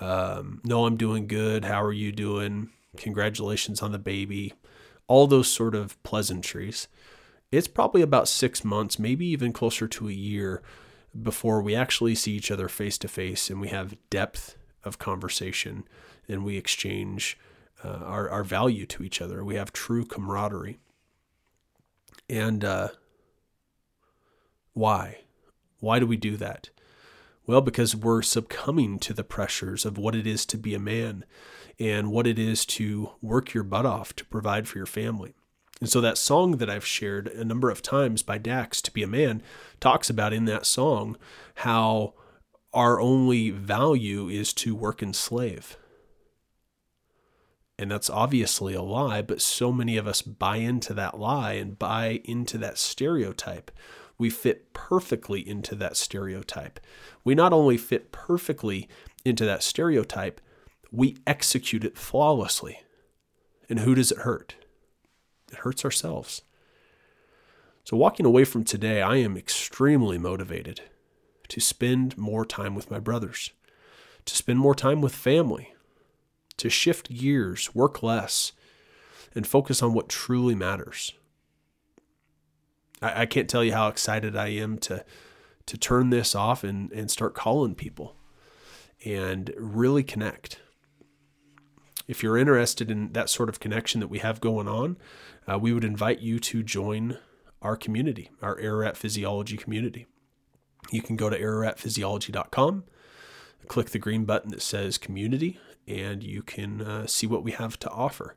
um, 0.00 0.60
no, 0.64 0.86
I'm 0.86 0.96
doing 0.96 1.26
good. 1.26 1.64
How 1.64 1.82
are 1.82 1.92
you 1.92 2.10
doing? 2.10 2.70
Congratulations 2.96 3.82
on 3.82 3.92
the 3.92 3.98
baby. 3.98 4.54
All 5.06 5.26
those 5.26 5.48
sort 5.48 5.74
of 5.74 6.02
pleasantries. 6.02 6.88
It's 7.52 7.68
probably 7.68 8.00
about 8.00 8.28
six 8.28 8.64
months, 8.64 8.98
maybe 8.98 9.26
even 9.26 9.52
closer 9.52 9.86
to 9.88 10.08
a 10.08 10.12
year 10.12 10.62
before 11.20 11.60
we 11.60 11.74
actually 11.74 12.14
see 12.14 12.32
each 12.32 12.50
other 12.50 12.68
face 12.68 12.96
to 12.96 13.08
face 13.08 13.50
and 13.50 13.60
we 13.60 13.68
have 13.68 13.96
depth 14.10 14.56
of 14.84 14.98
conversation 14.98 15.84
and 16.28 16.44
we 16.44 16.56
exchange 16.56 17.38
uh, 17.84 17.88
our, 17.88 18.28
our 18.28 18.44
value 18.44 18.86
to 18.86 19.02
each 19.02 19.20
other. 19.20 19.44
We 19.44 19.56
have 19.56 19.72
true 19.72 20.04
camaraderie. 20.04 20.78
And 22.28 22.64
uh, 22.64 22.88
why? 24.72 25.20
Why 25.80 25.98
do 25.98 26.06
we 26.06 26.16
do 26.16 26.36
that? 26.36 26.70
Well, 27.46 27.60
because 27.60 27.96
we're 27.96 28.22
succumbing 28.22 29.00
to 29.00 29.12
the 29.12 29.24
pressures 29.24 29.84
of 29.84 29.98
what 29.98 30.14
it 30.14 30.26
is 30.26 30.46
to 30.46 30.58
be 30.58 30.74
a 30.74 30.78
man 30.78 31.24
and 31.78 32.12
what 32.12 32.26
it 32.26 32.38
is 32.38 32.64
to 32.66 33.10
work 33.20 33.54
your 33.54 33.64
butt 33.64 33.86
off 33.86 34.14
to 34.16 34.24
provide 34.26 34.68
for 34.68 34.78
your 34.78 34.86
family. 34.86 35.34
And 35.80 35.88
so 35.88 36.00
that 36.02 36.18
song 36.18 36.58
that 36.58 36.68
I've 36.68 36.86
shared 36.86 37.28
a 37.28 37.42
number 37.42 37.70
of 37.70 37.80
times 37.80 38.22
by 38.22 38.36
Dax, 38.36 38.82
To 38.82 38.92
Be 38.92 39.02
a 39.02 39.06
Man, 39.06 39.42
talks 39.80 40.10
about 40.10 40.34
in 40.34 40.44
that 40.44 40.66
song 40.66 41.16
how 41.56 42.12
our 42.72 43.00
only 43.00 43.50
value 43.50 44.28
is 44.28 44.52
to 44.54 44.74
work 44.74 45.02
and 45.02 45.14
slave. 45.14 45.76
And 47.78 47.90
that's 47.90 48.10
obviously 48.10 48.74
a 48.74 48.82
lie, 48.82 49.22
but 49.22 49.40
so 49.40 49.72
many 49.72 49.96
of 49.96 50.06
us 50.06 50.20
buy 50.20 50.56
into 50.56 50.92
that 50.94 51.18
lie 51.18 51.52
and 51.54 51.78
buy 51.78 52.20
into 52.24 52.58
that 52.58 52.76
stereotype. 52.78 53.70
We 54.18 54.28
fit 54.28 54.74
perfectly 54.74 55.46
into 55.46 55.74
that 55.76 55.96
stereotype. 55.96 56.78
We 57.24 57.34
not 57.34 57.54
only 57.54 57.78
fit 57.78 58.12
perfectly 58.12 58.86
into 59.24 59.46
that 59.46 59.62
stereotype, 59.62 60.42
we 60.92 61.16
execute 61.26 61.84
it 61.84 61.96
flawlessly. 61.96 62.80
And 63.70 63.80
who 63.80 63.94
does 63.94 64.12
it 64.12 64.18
hurt? 64.18 64.56
It 65.50 65.60
hurts 65.60 65.84
ourselves. 65.84 66.42
So, 67.84 67.96
walking 67.96 68.26
away 68.26 68.44
from 68.44 68.62
today, 68.62 69.00
I 69.00 69.16
am 69.16 69.38
extremely 69.38 70.18
motivated 70.18 70.82
to 71.50 71.60
spend 71.60 72.16
more 72.16 72.44
time 72.44 72.74
with 72.74 72.90
my 72.90 72.98
brothers, 72.98 73.52
to 74.24 74.34
spend 74.34 74.58
more 74.58 74.74
time 74.74 75.00
with 75.00 75.14
family, 75.14 75.74
to 76.56 76.70
shift 76.70 77.12
gears, 77.12 77.74
work 77.74 78.02
less, 78.02 78.52
and 79.34 79.46
focus 79.46 79.82
on 79.82 79.92
what 79.92 80.08
truly 80.08 80.54
matters. 80.54 81.12
I, 83.02 83.22
I 83.22 83.26
can't 83.26 83.48
tell 83.48 83.64
you 83.64 83.72
how 83.72 83.88
excited 83.88 84.36
I 84.36 84.48
am 84.48 84.78
to 84.78 85.04
to 85.66 85.78
turn 85.78 86.10
this 86.10 86.34
off 86.34 86.64
and, 86.64 86.90
and 86.90 87.10
start 87.10 87.32
calling 87.32 87.76
people 87.76 88.16
and 89.04 89.52
really 89.56 90.02
connect. 90.02 90.58
If 92.08 92.24
you're 92.24 92.36
interested 92.36 92.90
in 92.90 93.12
that 93.12 93.30
sort 93.30 93.48
of 93.48 93.60
connection 93.60 94.00
that 94.00 94.08
we 94.08 94.18
have 94.18 94.40
going 94.40 94.66
on, 94.66 94.96
uh, 95.46 95.60
we 95.60 95.72
would 95.72 95.84
invite 95.84 96.18
you 96.18 96.40
to 96.40 96.64
join 96.64 97.18
our 97.62 97.76
community, 97.76 98.30
our 98.42 98.58
Ararat 98.58 98.96
Physiology 98.96 99.56
community. 99.56 100.06
You 100.90 101.02
can 101.02 101.16
go 101.16 101.30
to 101.30 101.38
araratphysiology.com, 101.38 102.84
click 103.68 103.90
the 103.90 103.98
green 103.98 104.24
button 104.24 104.50
that 104.50 104.62
says 104.62 104.98
community, 104.98 105.58
and 105.86 106.22
you 106.22 106.42
can 106.42 106.80
uh, 106.80 107.06
see 107.06 107.26
what 107.26 107.44
we 107.44 107.52
have 107.52 107.78
to 107.80 107.90
offer. 107.90 108.36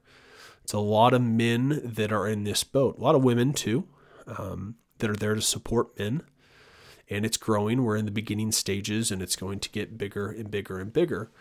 It's 0.63 0.73
a 0.73 0.79
lot 0.79 1.13
of 1.13 1.21
men 1.21 1.81
that 1.83 2.11
are 2.11 2.27
in 2.27 2.43
this 2.43 2.63
boat, 2.63 2.97
a 2.97 3.01
lot 3.01 3.15
of 3.15 3.23
women 3.23 3.53
too, 3.53 3.87
um, 4.27 4.75
that 4.99 5.09
are 5.09 5.15
there 5.15 5.35
to 5.35 5.41
support 5.41 5.97
men. 5.99 6.23
And 7.09 7.25
it's 7.25 7.37
growing. 7.37 7.83
We're 7.83 7.97
in 7.97 8.05
the 8.05 8.11
beginning 8.11 8.53
stages 8.53 9.11
and 9.11 9.21
it's 9.21 9.35
going 9.35 9.59
to 9.59 9.69
get 9.69 9.97
bigger 9.97 10.29
and 10.29 10.49
bigger 10.49 10.79
and 10.79 10.93
bigger. 10.93 11.31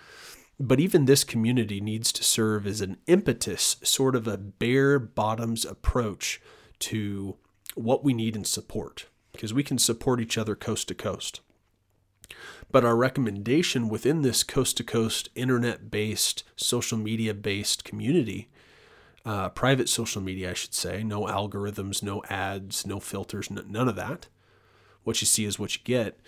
But 0.59 0.81
even 0.81 1.05
this 1.05 1.25
community 1.25 1.81
needs 1.81 2.13
to 2.13 2.25
serve 2.25 2.67
as 2.67 2.81
an 2.81 2.99
impetus, 3.07 3.77
sort 3.83 4.17
of 4.17 4.27
a 4.27 4.37
bare 4.37 4.99
bottoms 4.99 5.65
approach 5.65 6.41
to 6.81 7.37
what 7.75 8.05
we 8.05 8.13
need 8.13 8.37
in 8.37 8.45
support, 8.45 9.07
because 9.33 9.55
we 9.55 9.63
can 9.63 9.79
support 9.79 10.21
each 10.21 10.39
other 10.39 10.55
coast 10.55 10.89
to 10.89 10.95
coast. 10.95 11.41
But 12.71 12.85
our 12.85 12.97
recommendation 12.97 13.89
within 13.89 14.23
this 14.23 14.43
coast 14.43 14.79
to 14.79 14.85
coast, 14.85 15.29
internet 15.35 15.91
based, 15.91 16.45
social 16.57 16.97
media 16.97 17.35
based 17.35 17.85
community, 17.85 18.49
uh, 19.25 19.51
private 19.51 19.89
social 19.89 20.23
media, 20.23 20.51
I 20.51 20.55
should 20.55 20.75
say, 20.75 21.03
no 21.03 21.27
algorithms, 21.27 22.03
no 22.03 22.23
ads, 22.29 22.87
no 22.87 22.99
filters, 22.99 23.51
none 23.51 23.89
of 23.89 23.97
that. 23.97 24.29
What 25.05 25.21
you 25.21 25.27
see 25.27 25.45
is 25.45 25.59
what 25.59 25.77
you 25.77 25.83
get. 25.85 26.19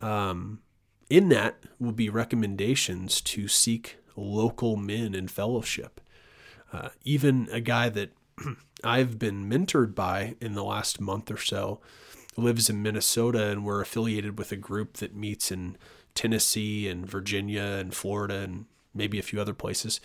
Um, 0.00 0.60
in 1.08 1.28
that 1.30 1.56
will 1.78 1.92
be 1.92 2.08
recommendations 2.08 3.20
to 3.20 3.48
seek 3.48 3.98
local 4.16 4.76
men 4.76 5.14
in 5.14 5.28
fellowship. 5.28 6.00
Uh, 6.72 6.88
even 7.04 7.48
a 7.52 7.60
guy 7.60 7.88
that 7.88 8.10
I've 8.84 9.18
been 9.18 9.48
mentored 9.48 9.94
by 9.94 10.34
in 10.40 10.54
the 10.54 10.64
last 10.64 11.00
month 11.00 11.30
or 11.30 11.38
so 11.38 11.80
lives 12.36 12.68
in 12.68 12.82
Minnesota, 12.82 13.48
and 13.48 13.64
we're 13.64 13.80
affiliated 13.80 14.38
with 14.38 14.52
a 14.52 14.56
group 14.56 14.94
that 14.94 15.14
meets 15.14 15.50
in 15.50 15.76
Tennessee 16.14 16.88
and 16.88 17.06
Virginia 17.06 17.62
and 17.62 17.94
Florida 17.94 18.36
and 18.36 18.66
maybe 18.94 19.18
a 19.18 19.22
few 19.22 19.40
other 19.40 19.54
places. 19.54 20.00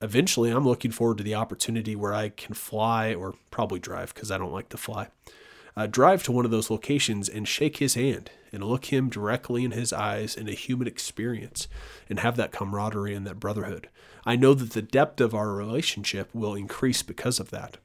Eventually, 0.00 0.50
I'm 0.50 0.66
looking 0.66 0.92
forward 0.92 1.18
to 1.18 1.24
the 1.24 1.34
opportunity 1.34 1.96
where 1.96 2.14
I 2.14 2.28
can 2.28 2.54
fly 2.54 3.14
or 3.14 3.34
probably 3.50 3.80
drive 3.80 4.14
because 4.14 4.30
I 4.30 4.38
don't 4.38 4.52
like 4.52 4.68
to 4.68 4.76
fly. 4.76 5.08
Uh, 5.76 5.86
drive 5.86 6.22
to 6.24 6.32
one 6.32 6.44
of 6.44 6.50
those 6.50 6.70
locations 6.70 7.28
and 7.28 7.46
shake 7.46 7.78
his 7.78 7.94
hand 7.94 8.30
and 8.52 8.64
look 8.64 8.86
him 8.86 9.08
directly 9.08 9.64
in 9.64 9.72
his 9.72 9.92
eyes 9.92 10.36
in 10.36 10.48
a 10.48 10.52
human 10.52 10.88
experience 10.88 11.68
and 12.08 12.20
have 12.20 12.36
that 12.36 12.52
camaraderie 12.52 13.14
and 13.14 13.26
that 13.26 13.40
brotherhood. 13.40 13.88
I 14.24 14.36
know 14.36 14.54
that 14.54 14.72
the 14.72 14.82
depth 14.82 15.20
of 15.20 15.34
our 15.34 15.52
relationship 15.52 16.34
will 16.34 16.54
increase 16.54 17.02
because 17.02 17.38
of 17.38 17.50
that. 17.50 17.78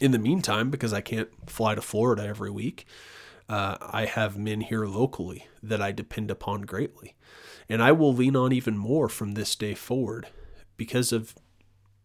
In 0.00 0.10
the 0.10 0.18
meantime, 0.18 0.70
because 0.70 0.92
I 0.92 1.00
can't 1.00 1.28
fly 1.46 1.74
to 1.74 1.80
Florida 1.80 2.24
every 2.24 2.50
week, 2.50 2.86
uh, 3.48 3.76
I 3.80 4.06
have 4.06 4.36
men 4.36 4.60
here 4.62 4.86
locally 4.86 5.46
that 5.62 5.80
I 5.80 5.92
depend 5.92 6.30
upon 6.30 6.62
greatly. 6.62 7.14
And 7.68 7.82
I 7.82 7.92
will 7.92 8.12
lean 8.12 8.36
on 8.36 8.52
even 8.52 8.76
more 8.76 9.08
from 9.08 9.32
this 9.32 9.54
day 9.54 9.74
forward 9.74 10.26
because 10.76 11.12
of 11.12 11.34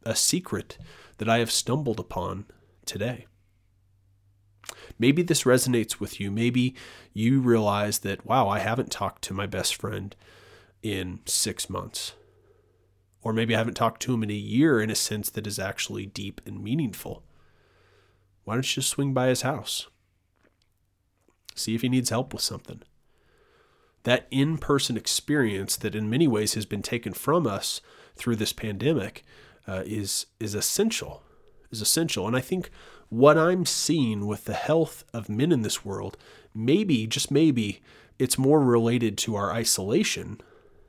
a 0.04 0.15
secret 0.15 0.78
that 1.17 1.30
I 1.30 1.39
have 1.39 1.52
stumbled 1.52 1.99
upon 1.99 2.45
today. 2.86 3.25
Maybe 4.97 5.23
this 5.23 5.43
resonates 5.43 5.99
with 5.99 6.19
you. 6.19 6.30
Maybe 6.30 6.75
you 7.13 7.39
realize 7.39 7.99
that, 7.99 8.25
wow, 8.25 8.47
I 8.47 8.60
haven't 8.60 8.91
talked 8.91 9.23
to 9.23 9.34
my 9.34 9.47
best 9.47 9.75
friend 9.75 10.15
in 10.84 11.19
six 11.25 11.69
months. 11.69 12.13
Or 13.21 13.34
maybe 13.34 13.56
I 13.56 13.58
haven't 13.58 13.73
talked 13.73 14.02
to 14.04 14.13
him 14.13 14.23
in 14.23 14.30
a 14.30 14.34
year 14.34 14.80
in 14.80 14.89
a 14.89 14.95
sense 14.95 15.30
that 15.32 15.47
is 15.47 15.60
actually 15.60 16.06
deep 16.06 16.41
and 16.45 16.63
meaningful. 16.63 17.23
Why 18.50 18.56
don't 18.56 18.66
you 18.66 18.82
just 18.82 18.90
swing 18.90 19.14
by 19.14 19.28
his 19.28 19.44
house? 19.44 19.90
See 21.54 21.76
if 21.76 21.84
he 21.84 21.88
needs 21.88 22.10
help 22.10 22.34
with 22.34 22.42
something. 22.42 22.82
That 24.06 24.26
in 24.32 24.58
person 24.58 24.98
experience 24.98 25.76
that 25.78 25.94
in 25.94 26.10
many 26.10 26.28
ways 26.28 26.56
has 26.56 26.66
been 26.66 26.82
taken 26.82 27.14
from 27.14 27.46
us 27.46 27.80
through 28.16 28.38
this 28.38 28.52
pandemic 28.52 29.24
uh, 29.68 29.84
is, 29.86 30.26
is 30.40 30.56
essential. 30.56 31.22
Is 31.70 31.80
essential. 31.80 32.26
And 32.26 32.36
I 32.36 32.42
think 32.42 32.72
what 33.10 33.38
I'm 33.38 33.68
seeing 33.68 34.26
with 34.26 34.46
the 34.46 34.56
health 34.56 35.04
of 35.14 35.30
men 35.30 35.52
in 35.52 35.62
this 35.62 35.86
world, 35.86 36.18
maybe, 36.52 37.06
just 37.06 37.30
maybe, 37.30 37.84
it's 38.18 38.40
more 38.40 38.62
related 38.62 39.16
to 39.20 39.36
our 39.36 39.54
isolation 39.54 40.42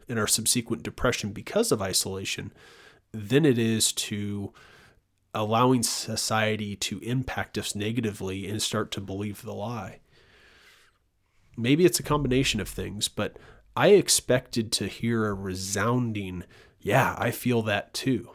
and 0.08 0.18
our 0.18 0.26
subsequent 0.26 0.82
depression 0.82 1.32
because 1.32 1.70
of 1.70 1.82
isolation 1.82 2.54
than 3.12 3.44
it 3.44 3.58
is 3.58 3.92
to 3.92 4.50
allowing 5.34 5.82
society 5.82 6.76
to 6.76 6.98
impact 7.00 7.56
us 7.56 7.74
negatively 7.74 8.48
and 8.48 8.60
start 8.60 8.90
to 8.92 9.00
believe 9.00 9.42
the 9.42 9.54
lie. 9.54 10.00
Maybe 11.56 11.84
it's 11.84 12.00
a 12.00 12.04
combination 12.04 12.60
of 12.60 12.68
things, 12.68 13.08
but 13.08 13.36
I 13.76 13.88
expected 13.88 14.72
to 14.72 14.86
hear 14.86 15.26
a 15.26 15.34
resounding, 15.34 16.44
yeah, 16.80 17.14
I 17.18 17.30
feel 17.30 17.62
that 17.62 17.94
too. 17.94 18.30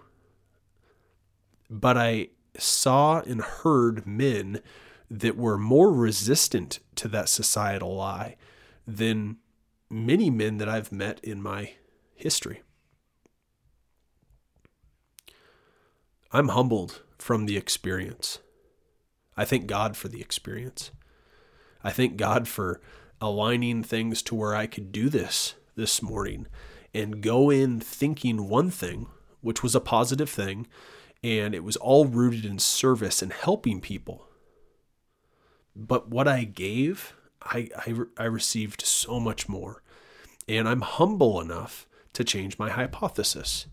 But 1.70 1.98
I 1.98 2.30
saw 2.58 3.22
and 3.22 3.42
heard 3.42 4.08
men 4.08 4.62
that 5.10 5.38
were 5.38 5.58
more 5.58 5.92
resistant 5.92 6.80
to 6.96 7.08
that 7.10 7.30
societal 7.30 7.96
lie 7.96 8.38
than 8.88 9.38
many 9.90 10.30
men 10.30 10.58
that 10.58 10.70
I've 10.70 10.92
met 10.92 11.20
in 11.24 11.42
my 11.42 11.74
history. 12.16 12.62
I'm 16.36 16.50
humbled 16.50 17.02
from 17.18 17.46
the 17.46 17.56
experience. 17.56 18.40
I 19.38 19.46
thank 19.46 19.68
God 19.68 19.96
for 19.96 20.10
the 20.10 20.20
experience. 20.20 20.92
I 21.82 21.92
thank 21.92 22.18
God 22.18 22.46
for 22.50 22.82
aligning 23.22 23.84
things 23.84 24.22
to 24.24 24.36
where 24.36 24.54
I 24.54 24.68
could 24.68 24.92
do 24.92 25.08
this 25.08 25.56
this 25.78 26.02
morning 26.02 26.48
and 26.94 27.22
go 27.22 27.50
in 27.50 27.80
thinking 27.80 28.50
one 28.50 28.70
thing, 28.70 29.08
which 29.40 29.64
was 29.64 29.76
a 29.76 29.80
positive 29.80 30.30
thing, 30.30 30.68
and 31.24 31.56
it 31.56 31.64
was 31.64 31.78
all 31.78 32.04
rooted 32.04 32.44
in 32.44 32.60
service 32.60 33.22
and 33.22 33.32
helping 33.32 33.80
people. 33.80 34.28
But 35.74 36.10
what 36.10 36.28
I 36.28 36.44
gave, 36.44 37.14
I, 37.44 37.70
I, 37.78 37.94
I 38.18 38.26
received 38.26 38.82
so 38.82 39.22
much 39.22 39.48
more. 39.48 39.84
And 40.50 40.68
I'm 40.68 40.82
humble 40.82 41.40
enough 41.40 41.88
to 42.12 42.26
change 42.26 42.60
my 42.60 42.72
hypothesis 42.72 43.68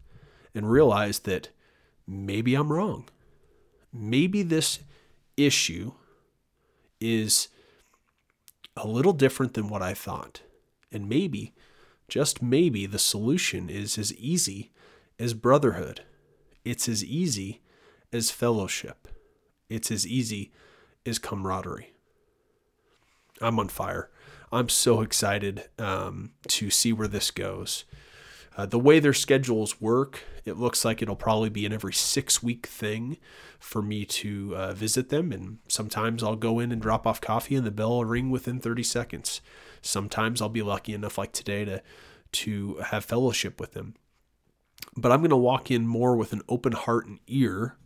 and 0.54 0.70
realize 0.70 1.18
that 1.20 1.48
maybe 2.06 2.54
I'm 2.54 2.72
wrong. 2.72 3.08
Maybe 3.92 4.42
this 4.42 4.80
issue 5.36 5.92
is 7.00 7.48
a 8.76 8.86
little 8.86 9.12
different 9.12 9.54
than 9.54 9.68
what 9.68 9.82
I 9.82 9.94
thought. 9.94 10.42
And 10.90 11.08
maybe, 11.08 11.54
just 12.08 12.42
maybe, 12.42 12.86
the 12.86 12.98
solution 12.98 13.68
is 13.68 13.98
as 13.98 14.14
easy 14.14 14.72
as 15.18 15.34
brotherhood 15.34 16.02
it's 16.64 16.88
as 16.88 17.04
easy 17.04 17.60
as 18.12 18.30
fellowship. 18.30 19.08
It's 19.68 19.90
as 19.90 20.06
easy 20.06 20.52
as 21.04 21.18
camaraderie. 21.18 21.92
I'm 23.40 23.58
on 23.58 23.68
fire. 23.68 24.10
I'm 24.52 24.68
so 24.68 25.00
excited 25.00 25.68
um, 25.78 26.32
to 26.48 26.70
see 26.70 26.92
where 26.92 27.08
this 27.08 27.30
goes. 27.30 27.84
Uh, 28.56 28.66
the 28.66 28.78
way 28.78 29.00
their 29.00 29.14
schedules 29.14 29.80
work, 29.80 30.24
it 30.44 30.58
looks 30.58 30.84
like 30.84 31.00
it'll 31.00 31.16
probably 31.16 31.48
be 31.48 31.64
an 31.64 31.72
every 31.72 31.92
six 31.92 32.42
week 32.42 32.66
thing 32.66 33.16
for 33.58 33.80
me 33.80 34.04
to 34.04 34.54
uh, 34.56 34.72
visit 34.74 35.08
them. 35.08 35.32
And 35.32 35.58
sometimes 35.68 36.22
I'll 36.22 36.36
go 36.36 36.58
in 36.58 36.70
and 36.70 36.82
drop 36.82 37.06
off 37.06 37.20
coffee 37.20 37.54
and 37.54 37.66
the 37.66 37.70
bell 37.70 37.90
will 37.90 38.04
ring 38.04 38.30
within 38.30 38.58
30 38.60 38.82
seconds. 38.82 39.40
Sometimes 39.80 40.42
I'll 40.42 40.50
be 40.50 40.62
lucky 40.62 40.92
enough, 40.92 41.16
like 41.16 41.32
today, 41.32 41.64
to, 41.64 41.82
to 42.32 42.76
have 42.86 43.04
fellowship 43.04 43.58
with 43.58 43.72
them. 43.72 43.94
but 44.96 45.10
I'm 45.12 45.20
going 45.20 45.30
to 45.30 45.36
walk 45.36 45.70
in 45.70 45.86
more 45.86 46.16
with 46.16 46.32
an 46.32 46.42
open 46.48 46.72
heart 46.72 47.06
and 47.06 47.20
ear, 47.26 47.76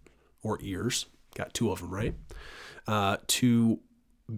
or 0.43 0.59
ears, 0.61 1.07
got 1.35 1.55
two 1.55 1.71
of 1.71 1.81
them, 1.81 1.91
right? 1.91 2.15
Uh, 2.87 3.19
to 3.29 3.81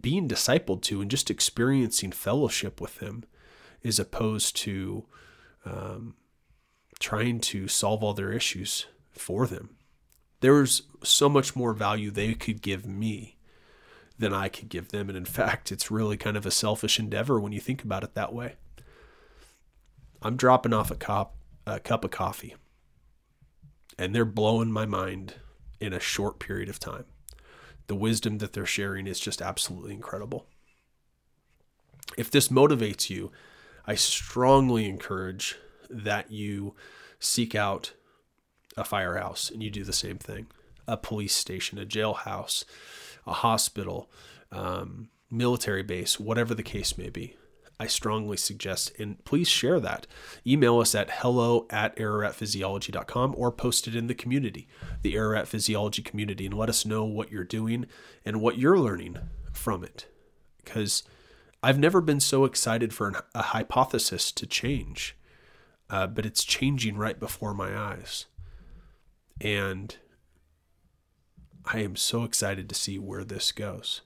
being 0.00 0.28
discipled 0.28 0.82
to 0.82 1.00
and 1.00 1.10
just 1.10 1.30
experiencing 1.30 2.12
fellowship 2.12 2.80
with 2.80 2.98
them 2.98 3.24
as 3.84 3.98
opposed 3.98 4.54
to 4.56 5.06
um, 5.64 6.14
trying 6.98 7.40
to 7.40 7.68
solve 7.68 8.02
all 8.02 8.14
their 8.14 8.32
issues 8.32 8.86
for 9.10 9.46
them. 9.46 9.70
There's 10.40 10.82
so 11.02 11.28
much 11.28 11.56
more 11.56 11.72
value 11.72 12.10
they 12.10 12.34
could 12.34 12.62
give 12.62 12.86
me 12.86 13.36
than 14.18 14.34
I 14.34 14.48
could 14.48 14.68
give 14.68 14.88
them. 14.88 15.08
And 15.08 15.16
in 15.16 15.24
fact, 15.24 15.70
it's 15.72 15.90
really 15.90 16.16
kind 16.16 16.36
of 16.36 16.46
a 16.46 16.50
selfish 16.50 16.98
endeavor 16.98 17.40
when 17.40 17.52
you 17.52 17.60
think 17.60 17.82
about 17.82 18.04
it 18.04 18.14
that 18.14 18.32
way. 18.32 18.56
I'm 20.20 20.36
dropping 20.36 20.72
off 20.72 20.90
a 20.90 20.96
cup, 20.96 21.36
a 21.66 21.78
cup 21.78 22.04
of 22.04 22.10
coffee, 22.10 22.56
and 23.96 24.14
they're 24.14 24.24
blowing 24.24 24.72
my 24.72 24.86
mind 24.86 25.34
in 25.80 25.92
a 25.92 26.00
short 26.00 26.40
period 26.40 26.68
of 26.68 26.80
time. 26.80 27.04
The 27.86 27.94
wisdom 27.94 28.38
that 28.38 28.52
they're 28.52 28.66
sharing 28.66 29.06
is 29.06 29.20
just 29.20 29.40
absolutely 29.40 29.94
incredible. 29.94 30.46
If 32.16 32.30
this 32.30 32.48
motivates 32.48 33.10
you, 33.10 33.30
I 33.88 33.94
strongly 33.94 34.86
encourage 34.86 35.56
that 35.88 36.30
you 36.30 36.74
seek 37.18 37.54
out 37.54 37.94
a 38.76 38.84
firehouse 38.84 39.50
and 39.50 39.62
you 39.62 39.70
do 39.70 39.82
the 39.82 39.94
same 39.94 40.18
thing 40.18 40.46
a 40.86 40.98
police 40.98 41.34
station, 41.34 41.78
a 41.78 41.86
jailhouse, 41.86 42.64
a 43.26 43.32
hospital, 43.32 44.10
um, 44.52 45.08
military 45.30 45.82
base, 45.82 46.20
whatever 46.20 46.54
the 46.54 46.62
case 46.62 46.98
may 46.98 47.08
be. 47.08 47.36
I 47.80 47.86
strongly 47.86 48.36
suggest, 48.36 48.92
and 48.98 49.22
please 49.24 49.48
share 49.48 49.80
that. 49.80 50.06
Email 50.46 50.80
us 50.80 50.94
at 50.94 51.10
hello 51.10 51.66
at 51.70 51.96
araratphysiology.com 51.96 53.34
or 53.36 53.52
post 53.52 53.86
it 53.86 53.94
in 53.94 54.06
the 54.06 54.14
community, 54.14 54.66
the 55.02 55.14
Ararat 55.14 55.46
Physiology 55.46 56.02
community, 56.02 56.46
and 56.46 56.54
let 56.54 56.68
us 56.68 56.84
know 56.84 57.04
what 57.04 57.30
you're 57.30 57.44
doing 57.44 57.86
and 58.24 58.40
what 58.40 58.58
you're 58.58 58.78
learning 58.78 59.18
from 59.52 59.84
it. 59.84 60.06
Because 60.64 61.04
I've 61.62 61.78
never 61.78 62.00
been 62.00 62.20
so 62.20 62.44
excited 62.44 62.92
for 62.92 63.08
an, 63.08 63.16
a 63.34 63.42
hypothesis 63.42 64.30
to 64.32 64.46
change, 64.46 65.16
uh, 65.90 66.06
but 66.06 66.24
it's 66.24 66.44
changing 66.44 66.96
right 66.96 67.18
before 67.18 67.54
my 67.54 67.76
eyes. 67.76 68.26
And 69.40 69.96
I 71.64 71.80
am 71.80 71.96
so 71.96 72.24
excited 72.24 72.68
to 72.68 72.74
see 72.74 72.98
where 72.98 73.24
this 73.24 73.52
goes 73.52 74.02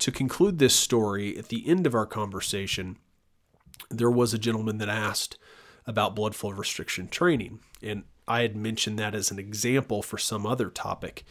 to 0.00 0.10
conclude 0.10 0.58
this 0.58 0.74
story, 0.74 1.38
at 1.38 1.48
the 1.48 1.68
end 1.68 1.86
of 1.86 1.94
our 1.94 2.06
conversation, 2.06 2.96
there 3.90 4.10
was 4.10 4.34
a 4.34 4.38
gentleman 4.38 4.78
that 4.78 4.88
asked 4.88 5.38
about 5.86 6.16
blood 6.16 6.34
flow 6.34 6.50
restriction 6.50 7.06
training. 7.06 7.60
And 7.82 8.04
I 8.30 8.42
had 8.42 8.56
mentioned 8.56 8.98
that 8.98 9.14
as 9.14 9.30
an 9.30 9.38
example 9.38 10.02
for 10.02 10.18
some 10.18 10.46
other 10.46 10.70
topic, 10.70 11.24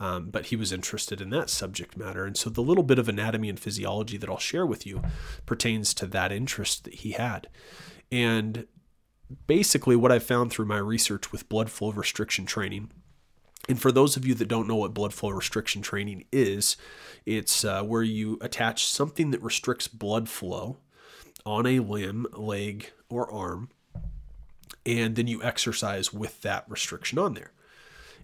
um, 0.00 0.30
but 0.30 0.46
he 0.46 0.56
was 0.56 0.72
interested 0.72 1.20
in 1.20 1.30
that 1.30 1.50
subject 1.50 1.96
matter. 1.96 2.24
And 2.24 2.36
so 2.36 2.50
the 2.50 2.62
little 2.62 2.82
bit 2.82 2.98
of 2.98 3.08
anatomy 3.08 3.48
and 3.48 3.60
physiology 3.60 4.16
that 4.16 4.28
I'll 4.28 4.38
share 4.38 4.66
with 4.66 4.86
you 4.86 5.02
pertains 5.44 5.94
to 5.94 6.06
that 6.06 6.32
interest 6.32 6.84
that 6.84 6.94
he 6.94 7.12
had. 7.12 7.48
And 8.10 8.66
basically, 9.46 9.96
what 9.96 10.12
I've 10.12 10.22
found 10.22 10.50
through 10.50 10.66
my 10.66 10.78
research 10.78 11.32
with 11.32 11.48
blood 11.48 11.70
flow 11.70 11.92
restriction 11.92 12.46
training 12.46 12.90
and 13.68 13.80
for 13.80 13.90
those 13.90 14.16
of 14.16 14.26
you 14.26 14.34
that 14.34 14.48
don't 14.48 14.68
know 14.68 14.76
what 14.76 14.94
blood 14.94 15.12
flow 15.12 15.30
restriction 15.30 15.82
training 15.82 16.26
is, 16.30 16.76
it's 17.24 17.64
uh, 17.64 17.82
where 17.82 18.02
you 18.02 18.38
attach 18.40 18.86
something 18.86 19.30
that 19.32 19.42
restricts 19.42 19.88
blood 19.88 20.28
flow 20.28 20.78
on 21.44 21.66
a 21.66 21.80
limb, 21.80 22.26
leg, 22.32 22.92
or 23.08 23.30
arm, 23.30 23.70
and 24.86 25.16
then 25.16 25.26
you 25.26 25.42
exercise 25.42 26.12
with 26.12 26.40
that 26.42 26.64
restriction 26.68 27.18
on 27.18 27.34
there. 27.34 27.52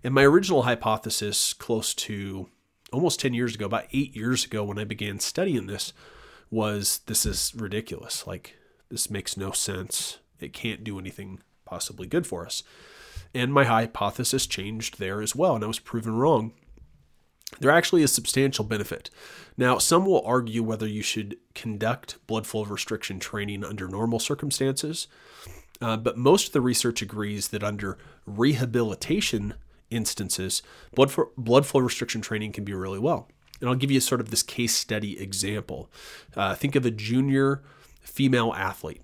And 0.05 0.15
my 0.15 0.23
original 0.23 0.63
hypothesis, 0.63 1.53
close 1.53 1.93
to 1.95 2.49
almost 2.93 3.21
10 3.21 3.35
years 3.35 3.55
ago, 3.55 3.67
about 3.67 3.87
eight 3.93 4.17
years 4.17 4.45
ago, 4.45 4.65
when 4.65 4.79
I 4.79 4.85
began 4.85 5.19
studying 5.19 5.67
this, 5.67 5.93
was 6.51 7.01
this 7.07 7.27
is 7.27 7.53
ridiculous. 7.57 8.27
Like, 8.27 8.57
this 8.91 9.11
makes 9.11 9.37
no 9.37 9.51
sense. 9.53 10.19
It 10.39 10.53
can't 10.53 10.85
do 10.85 10.99
anything 10.99 11.41
possibly 11.65 12.07
good 12.07 12.27
for 12.27 12.47
us. 12.47 12.63
And 13.35 13.53
my 13.53 13.65
hypothesis 13.65 14.47
changed 14.47 14.99
there 14.99 15.23
as 15.23 15.35
well, 15.35 15.55
and 15.55 15.65
I 15.65 15.69
was 15.69 15.79
proven 15.79 16.17
wrong. 16.17 16.53
There 17.61 17.71
actually 17.71 18.03
is 18.03 18.13
substantial 18.13 18.65
benefit. 18.65 19.11
Now, 19.57 19.79
some 19.79 20.05
will 20.07 20.23
argue 20.27 20.63
whether 20.63 20.87
you 20.87 21.03
should 21.03 21.37
conduct 21.55 22.19
blood 22.27 22.47
flow 22.47 22.65
restriction 22.65 23.21
training 23.21 23.65
under 23.65 23.89
normal 23.89 24.19
circumstances, 24.19 25.07
uh, 25.83 25.97
but 25.97 26.17
most 26.17 26.49
of 26.49 26.53
the 26.53 26.61
research 26.61 27.03
agrees 27.03 27.49
that 27.49 27.63
under 27.63 27.99
rehabilitation 28.27 29.55
instances, 29.91 30.63
blood, 30.95 31.11
for, 31.11 31.31
blood 31.37 31.67
flow 31.67 31.81
restriction 31.81 32.21
training 32.21 32.53
can 32.53 32.65
be 32.65 32.73
really 32.73 32.99
well. 32.99 33.29
And 33.61 33.69
I'll 33.69 33.77
give 33.77 33.91
you 33.91 34.01
sort 34.01 34.21
of 34.21 34.31
this 34.31 34.43
case 34.43 34.75
study 34.75 35.21
example. 35.21 35.91
Uh, 36.35 36.55
think 36.55 36.75
of 36.75 36.87
a 36.87 36.91
junior 36.91 37.63
female 38.01 38.53
athlete, 38.55 39.03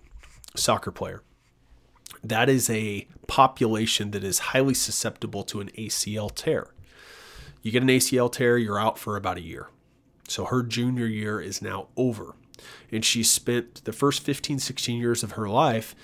soccer 0.56 0.90
player 0.90 1.22
that 2.22 2.48
is 2.48 2.68
a 2.70 3.06
population 3.26 4.10
that 4.10 4.24
is 4.24 4.38
highly 4.38 4.74
susceptible 4.74 5.42
to 5.44 5.60
an 5.60 5.70
ACL 5.78 6.34
tear. 6.34 6.68
You 7.62 7.70
get 7.70 7.82
an 7.82 7.88
ACL 7.88 8.30
tear, 8.30 8.56
you're 8.58 8.78
out 8.78 8.98
for 8.98 9.16
about 9.16 9.38
a 9.38 9.42
year. 9.42 9.68
So 10.28 10.44
her 10.46 10.62
junior 10.62 11.06
year 11.06 11.40
is 11.40 11.62
now 11.62 11.88
over. 11.96 12.34
And 12.90 13.04
she 13.04 13.22
spent 13.22 13.84
the 13.84 13.92
first 13.92 14.22
15, 14.22 14.58
16 14.58 14.98
years 14.98 15.22
of 15.22 15.32
her 15.32 15.48
life 15.48 15.94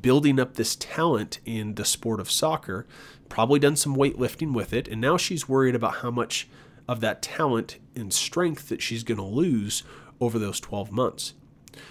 building 0.00 0.38
up 0.38 0.54
this 0.54 0.76
talent 0.76 1.40
in 1.44 1.74
the 1.74 1.84
sport 1.84 2.20
of 2.20 2.30
soccer, 2.30 2.86
probably 3.28 3.58
done 3.58 3.76
some 3.76 3.96
weightlifting 3.96 4.52
with 4.52 4.72
it. 4.72 4.88
And 4.88 5.00
now 5.00 5.16
she's 5.16 5.48
worried 5.48 5.74
about 5.74 5.96
how 5.96 6.10
much 6.10 6.48
of 6.86 7.00
that 7.00 7.22
talent 7.22 7.78
and 7.94 8.12
strength 8.12 8.68
that 8.68 8.82
she's 8.82 9.04
going 9.04 9.18
to 9.18 9.24
lose 9.24 9.82
over 10.20 10.38
those 10.38 10.60
12 10.60 10.90
months. 10.90 11.34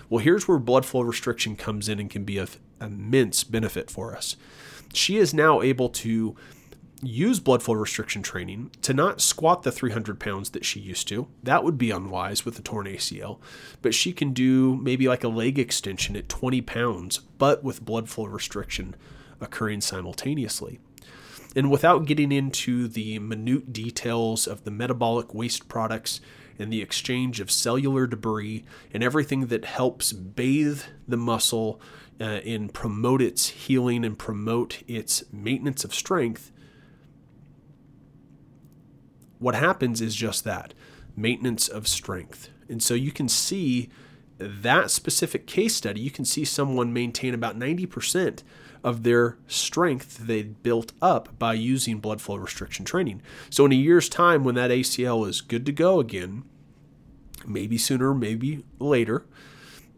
Well, 0.10 0.20
here's 0.20 0.48
where 0.48 0.60
blood 0.60 0.86
flow 0.86 1.02
restriction 1.02 1.56
comes 1.56 1.88
in 1.88 2.00
and 2.00 2.10
can 2.10 2.24
be 2.24 2.38
of 2.38 2.60
immense 2.82 3.44
benefit 3.44 3.90
for 3.90 4.16
us. 4.16 4.36
She 4.94 5.18
is 5.18 5.34
now 5.34 5.62
able 5.62 5.90
to 5.90 6.36
use 7.02 7.40
blood 7.40 7.62
flow 7.62 7.76
restriction 7.76 8.24
training 8.24 8.72
to 8.82 8.94
not 8.94 9.22
squat 9.22 9.64
the 9.64 9.72
300 9.72 10.20
pounds 10.20 10.50
that 10.52 10.66
she 10.66 10.80
used 10.80 11.08
to. 11.10 11.28
That 11.44 11.64
would 11.64 11.78
be 11.78 11.92
unwise 11.92 12.46
with 12.46 12.58
a 12.58 12.62
torn 12.62 12.88
ACL. 12.88 13.40
But 13.82 13.94
she 13.94 14.14
can 14.14 14.34
do 14.34 14.76
maybe 14.78 15.08
like 15.08 15.24
a 15.24 15.30
leg 15.30 15.60
extension 15.60 16.16
at 16.16 16.30
20 16.30 16.62
pounds, 16.62 17.20
but 17.38 17.64
with 17.64 17.86
blood 17.86 18.10
flow 18.10 18.26
restriction 18.26 18.96
occurring 19.40 19.82
simultaneously. 19.82 20.80
And 21.56 21.72
without 21.72 22.06
getting 22.06 22.32
into 22.32 22.88
the 22.88 23.20
minute 23.20 23.72
details 23.74 24.48
of 24.48 24.64
the 24.64 24.72
metabolic 24.72 25.34
waste 25.34 25.68
products 25.68 26.20
and 26.60 26.74
the 26.74 26.82
exchange 26.82 27.40
of 27.40 27.52
cellular 27.52 28.08
debris 28.08 28.66
and 28.94 29.04
everything 29.04 29.48
that 29.48 29.66
helps 29.66 30.14
bathe 30.14 30.82
the 31.08 31.18
muscle 31.18 31.80
uh, 32.20 32.42
and 32.46 32.74
promote 32.74 33.22
its 33.22 33.50
healing 33.50 34.04
and 34.04 34.18
promote 34.18 34.84
its 34.88 35.24
maintenance 35.32 35.84
of 35.84 35.94
strength, 35.94 36.52
what 39.40 39.56
happens 39.56 40.02
is 40.02 40.16
just 40.16 40.44
that 40.44 40.74
maintenance 41.16 41.68
of 41.68 41.88
strength. 41.88 42.50
And 42.70 42.82
so 42.82 42.94
you 42.94 43.12
can 43.12 43.28
see 43.28 43.90
that 44.40 44.92
specific 44.92 45.48
case 45.48 45.76
study, 45.76 46.02
you 46.02 46.12
can 46.12 46.26
see 46.26 46.46
someone 46.46 46.94
maintain 46.94 47.34
about 47.34 47.58
90% 47.58 48.44
of 48.84 49.04
their 49.04 49.38
strength 49.48 50.20
they 50.20 50.44
built 50.44 50.94
up 51.02 51.38
by 51.40 51.54
using 51.54 52.00
blood 52.00 52.22
flow 52.22 52.36
restriction 52.36 52.86
training. 52.86 53.22
So, 53.50 53.66
in 53.66 53.72
a 53.72 53.76
year's 53.76 54.08
time, 54.08 54.44
when 54.44 54.56
that 54.56 54.70
ACL 54.70 55.28
is 55.28 55.42
good 55.42 55.66
to 55.66 55.72
go 55.72 56.00
again, 56.00 56.44
maybe 57.46 57.78
sooner, 57.78 58.14
maybe 58.14 58.64
later, 58.80 59.26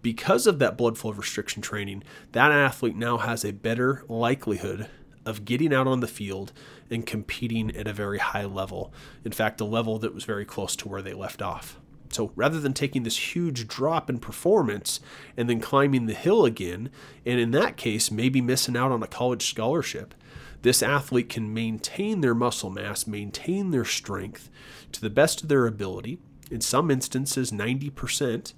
because 0.02 0.48
of 0.48 0.60
that 0.60 0.78
blood 0.78 0.98
flow 0.98 1.12
restriction 1.12 1.62
training, 1.62 2.04
that 2.32 2.52
athlete 2.52 2.96
now 2.96 3.18
has 3.18 3.44
a 3.44 3.52
better 3.52 4.04
likelihood 4.08 4.88
of 5.26 5.46
getting 5.46 5.74
out 5.74 5.88
on 5.88 6.00
the 6.00 6.08
field 6.08 6.54
and 6.90 7.06
competing 7.06 7.76
at 7.76 7.88
a 7.88 7.94
very 7.94 8.18
high 8.18 8.46
level. 8.46 8.94
In 9.24 9.32
fact, 9.32 9.62
a 9.62 9.66
level 9.66 10.00
that 10.00 10.14
was 10.14 10.24
very 10.24 10.46
close 10.46 10.76
to 10.78 10.88
where 10.88 11.02
they 11.02 11.14
left 11.14 11.42
off. 11.42 11.80
So 12.12 12.32
rather 12.36 12.60
than 12.60 12.74
taking 12.74 13.04
this 13.04 13.36
huge 13.36 13.68
drop 13.68 14.10
in 14.10 14.20
performance 14.20 15.00
and 15.38 15.50
then 15.50 15.60
climbing 15.60 16.08
the 16.08 16.14
hill 16.14 16.46
again, 16.46 16.90
and 17.26 17.40
in 17.40 17.52
that 17.52 17.78
case, 17.78 18.10
maybe 18.10 18.42
missing 18.42 18.76
out 18.76 18.92
on 18.92 19.04
a 19.04 19.08
college 19.08 19.48
scholarship, 19.48 20.16
this 20.62 20.84
athlete 20.84 21.30
can 21.30 21.54
maintain 21.54 22.22
their 22.22 22.36
muscle 22.36 22.70
mass, 22.70 23.08
maintain 23.08 23.72
their 23.72 23.86
strength 23.86 24.50
to 24.92 25.00
the 25.00 25.10
best 25.10 25.44
of 25.44 25.50
their 25.50 25.68
ability, 25.68 26.20
in 26.52 26.62
some 26.62 26.90
instances, 26.90 27.52
90%, 27.52 28.54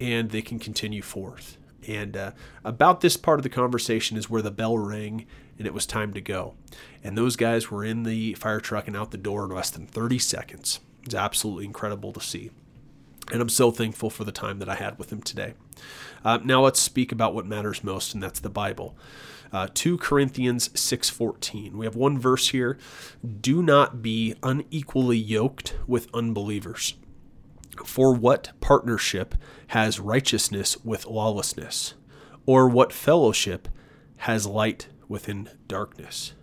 and 0.00 0.30
they 0.30 0.42
can 0.42 0.58
continue 0.58 1.02
forth. 1.02 1.56
And 1.86 2.16
uh, 2.16 2.32
about 2.64 3.00
this 3.00 3.16
part 3.16 3.38
of 3.38 3.42
the 3.42 3.48
conversation 3.48 4.16
is 4.16 4.28
where 4.28 4.42
the 4.42 4.50
bell 4.50 4.76
rang 4.76 5.26
and 5.58 5.66
it 5.66 5.74
was 5.74 5.86
time 5.86 6.14
to 6.14 6.20
go. 6.20 6.54
And 7.04 7.16
those 7.16 7.36
guys 7.36 7.70
were 7.70 7.84
in 7.84 8.02
the 8.04 8.34
fire 8.34 8.60
truck 8.60 8.86
and 8.86 8.96
out 8.96 9.10
the 9.10 9.18
door 9.18 9.44
in 9.44 9.50
less 9.50 9.70
than 9.70 9.86
30 9.86 10.18
seconds. 10.18 10.80
It's 11.04 11.14
absolutely 11.14 11.66
incredible 11.66 12.12
to 12.12 12.20
see. 12.20 12.50
And 13.32 13.40
I'm 13.40 13.48
so 13.48 13.70
thankful 13.70 14.10
for 14.10 14.24
the 14.24 14.32
time 14.32 14.58
that 14.58 14.68
I 14.68 14.74
had 14.74 14.98
with 14.98 15.12
him 15.12 15.22
today. 15.22 15.54
Uh, 16.24 16.38
now 16.42 16.62
let's 16.62 16.80
speak 16.80 17.12
about 17.12 17.34
what 17.34 17.46
matters 17.46 17.84
most, 17.84 18.14
and 18.14 18.22
that's 18.22 18.40
the 18.40 18.50
Bible. 18.50 18.96
Uh, 19.52 19.68
2 19.72 19.98
Corinthians 19.98 20.70
6:14. 20.74 21.76
We 21.76 21.86
have 21.86 21.96
one 21.96 22.18
verse 22.18 22.48
here. 22.48 22.78
Do 23.40 23.62
not 23.62 24.02
be 24.02 24.34
unequally 24.42 25.18
yoked 25.18 25.74
with 25.86 26.08
unbelievers. 26.14 26.94
For 27.84 28.14
what 28.14 28.52
partnership 28.60 29.34
has 29.68 30.00
righteousness 30.00 30.76
with 30.84 31.06
lawlessness? 31.06 31.94
Or 32.46 32.68
what 32.68 32.92
fellowship 32.92 33.68
has 34.18 34.46
light 34.46 34.88
within 35.08 35.50
darkness? 35.68 36.34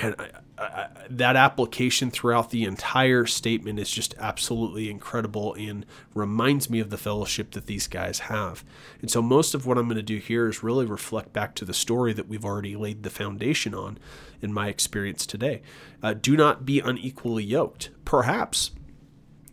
And 0.00 0.14
I, 0.18 0.28
I, 0.58 0.88
that 1.10 1.36
application 1.36 2.10
throughout 2.10 2.50
the 2.50 2.64
entire 2.64 3.26
statement 3.26 3.78
is 3.78 3.90
just 3.90 4.14
absolutely 4.18 4.88
incredible 4.88 5.54
and 5.54 5.84
reminds 6.14 6.70
me 6.70 6.80
of 6.80 6.90
the 6.90 6.98
fellowship 6.98 7.52
that 7.52 7.66
these 7.66 7.86
guys 7.86 8.20
have. 8.20 8.64
And 9.00 9.10
so, 9.10 9.20
most 9.20 9.54
of 9.54 9.66
what 9.66 9.78
I'm 9.78 9.86
going 9.86 9.96
to 9.96 10.02
do 10.02 10.18
here 10.18 10.48
is 10.48 10.62
really 10.62 10.86
reflect 10.86 11.32
back 11.32 11.54
to 11.56 11.64
the 11.64 11.74
story 11.74 12.12
that 12.12 12.28
we've 12.28 12.44
already 12.44 12.76
laid 12.76 13.02
the 13.02 13.10
foundation 13.10 13.74
on 13.74 13.98
in 14.40 14.52
my 14.52 14.68
experience 14.68 15.26
today. 15.26 15.62
Uh, 16.02 16.14
do 16.14 16.36
not 16.36 16.64
be 16.64 16.80
unequally 16.80 17.44
yoked. 17.44 17.90
Perhaps 18.04 18.70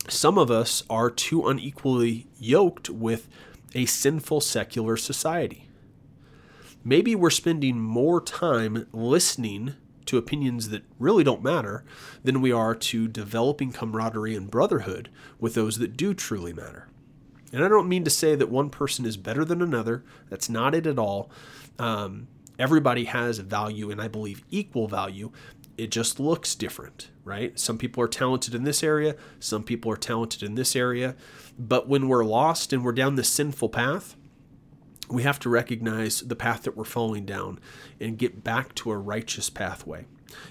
some 0.08 0.38
of 0.38 0.50
us 0.50 0.84
are 0.90 1.10
too 1.10 1.48
unequally 1.48 2.28
yoked 2.40 2.90
with 2.90 3.28
a 3.74 3.86
sinful 3.86 4.42
secular 4.42 4.98
society. 4.98 5.68
Maybe 6.84 7.14
we're 7.16 7.30
spending 7.30 7.80
more 7.80 8.20
time 8.20 8.88
listening 8.92 9.76
to 10.06 10.18
opinions 10.18 10.70
that 10.70 10.84
really 11.00 11.24
don't 11.24 11.44
matter 11.44 11.86
than 12.24 12.42
we 12.42 12.52
are 12.52 12.74
to 12.74 13.08
developing 13.08 13.72
camaraderie 13.72 14.36
and 14.36 14.50
brotherhood 14.50 15.10
with 15.40 15.54
those 15.54 15.78
that 15.78 15.96
do 15.96 16.14
truly 16.14 16.54
matter. 16.54 16.88
And 17.54 17.64
I 17.64 17.68
don't 17.68 17.90
mean 17.90 18.04
to 18.04 18.10
say 18.10 18.36
that 18.36 18.50
one 18.50 18.70
person 18.70 19.06
is 19.06 19.18
better 19.18 19.46
than 19.46 19.62
another. 19.62 20.04
That's 20.30 20.50
not 20.50 20.74
it 20.74 20.88
at 20.88 20.98
all. 20.98 21.30
Um, 21.78 22.28
everybody 22.58 23.06
has 23.06 23.38
value, 23.40 23.92
and 23.92 24.02
I 24.02 24.08
believe 24.08 24.44
equal 24.50 24.88
value. 24.88 25.32
It 25.82 25.90
just 25.90 26.20
looks 26.20 26.54
different, 26.54 27.10
right? 27.24 27.60
Some 27.60 27.80
people 27.80 28.04
are 28.04 28.08
talented 28.08 28.54
in 28.54 28.66
this 28.66 28.84
area, 28.84 29.16
some 29.40 29.64
people 29.64 29.92
are 29.92 29.98
talented 29.98 30.44
in 30.44 30.54
this 30.54 30.76
area. 30.76 31.16
But 31.58 31.90
when 31.90 32.08
we're 32.08 32.24
lost 32.24 32.72
and 32.72 32.86
we're 32.86 32.92
down 32.92 33.16
this 33.16 33.30
sinful 33.30 33.70
path, 33.70 34.16
we 35.10 35.24
have 35.24 35.40
to 35.40 35.50
recognize 35.50 36.22
the 36.22 36.36
path 36.36 36.62
that 36.64 36.78
we're 36.78 36.84
falling 36.84 37.26
down 37.26 37.60
and 38.00 38.20
get 38.20 38.44
back 38.44 38.76
to 38.76 38.92
a 38.92 38.96
righteous 38.96 39.50
pathway 39.50 40.06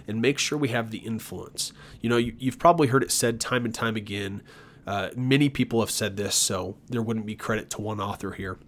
and 0.09 0.21
make 0.21 0.37
sure 0.41 0.59
we 0.59 0.71
have 0.71 0.91
the 0.91 0.99
influence. 0.99 1.73
You 2.01 2.11
know, 2.11 2.17
you, 2.17 2.35
have 2.47 2.59
probably 2.59 2.89
heard 2.89 3.05
it 3.05 3.13
said 3.13 3.39
time 3.39 3.65
and 3.65 3.73
time 3.73 3.95
again. 3.95 4.43
Uh, 4.85 5.11
many 5.15 5.49
people 5.49 5.79
have 5.79 5.93
said 5.93 6.17
this, 6.17 6.35
so 6.35 6.77
there 6.89 7.03
wouldn't 7.03 7.25
be 7.25 7.37
credit 7.37 7.71
to 7.71 7.81
one 7.81 8.01
author 8.01 8.33
here. 8.33 8.59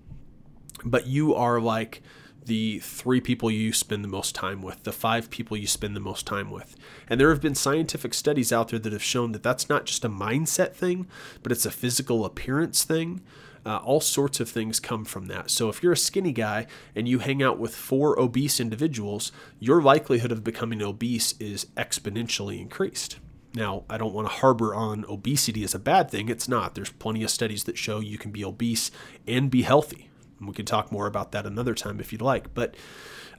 But 0.85 1.09
you 1.09 1.35
are 1.35 1.61
like 1.61 2.03
the 2.47 2.81
three 2.81 3.21
people 3.21 3.51
you 3.51 3.73
spend 3.73 4.05
the 4.05 4.09
most 4.09 4.35
time 4.35 4.63
with, 4.63 4.83
the 4.83 4.93
five 4.93 5.31
people 5.31 5.57
you 5.57 5.67
spend 5.67 5.95
the 5.95 6.01
most 6.01 6.27
time 6.27 6.51
with. 6.51 6.77
And 7.09 7.21
there 7.21 7.31
have 7.31 7.41
been 7.41 7.55
scientific 7.55 8.15
studies 8.15 8.53
out 8.53 8.69
there 8.69 8.79
that 8.79 8.93
have 8.93 9.03
shown 9.03 9.33
that 9.33 9.43
that's 9.43 9.69
not 9.69 9.87
just 9.87 10.05
a 10.05 10.09
mindset 10.09 10.75
thing, 10.75 11.07
but 11.43 11.53
it's 11.53 11.67
a 11.67 11.71
physical 11.71 12.25
appearance 12.25 12.85
thing. 12.85 13.23
Uh, 13.65 13.77
all 13.77 14.01
sorts 14.01 14.41
of 14.41 14.49
things 14.49 14.81
come 14.81 15.05
from 15.05 15.27
that. 15.27 15.49
So 15.49 15.69
if 15.69 15.83
you're 15.83 15.93
a 15.93 15.97
skinny 15.97 16.33
guy 16.33 16.67
and 16.97 17.07
you 17.07 17.21
hang 17.21 17.43
out 17.43 17.59
with 17.59 17.77
four 17.77 18.19
obese 18.19 18.59
individuals, 18.59 19.31
your 19.61 19.81
likelihood 19.81 20.33
of 20.33 20.43
becoming 20.43 20.83
obese 20.83 21.35
is 21.39 21.67
exponentially 21.77 22.61
increased. 22.61 23.19
Now, 23.55 23.85
I 23.89 23.99
don't 23.99 24.15
want 24.15 24.27
to 24.29 24.35
harbor 24.35 24.75
on 24.75 25.05
obesity 25.09 25.63
as 25.63 25.75
a 25.75 25.79
bad 25.79 26.11
thing. 26.11 26.29
It's 26.29 26.49
not. 26.49 26.75
There's 26.75 26.91
plenty 26.91 27.23
of 27.23 27.31
studies 27.31 27.65
that 27.65 27.79
show 27.79 28.01
you 28.01 28.19
can 28.19 28.33
be 28.33 28.45
obese 28.45 28.91
and 29.29 29.51
be 29.51 29.63
healthy. 29.63 30.09
We 30.47 30.55
can 30.55 30.67
talk 30.67 30.93
more 30.93 31.07
about 31.07 31.33
that 31.33 31.47
another 31.47 31.75
time 31.75 32.01
if 32.01 32.13
you'd 32.13 32.23
like. 32.23 32.55
But 32.55 32.77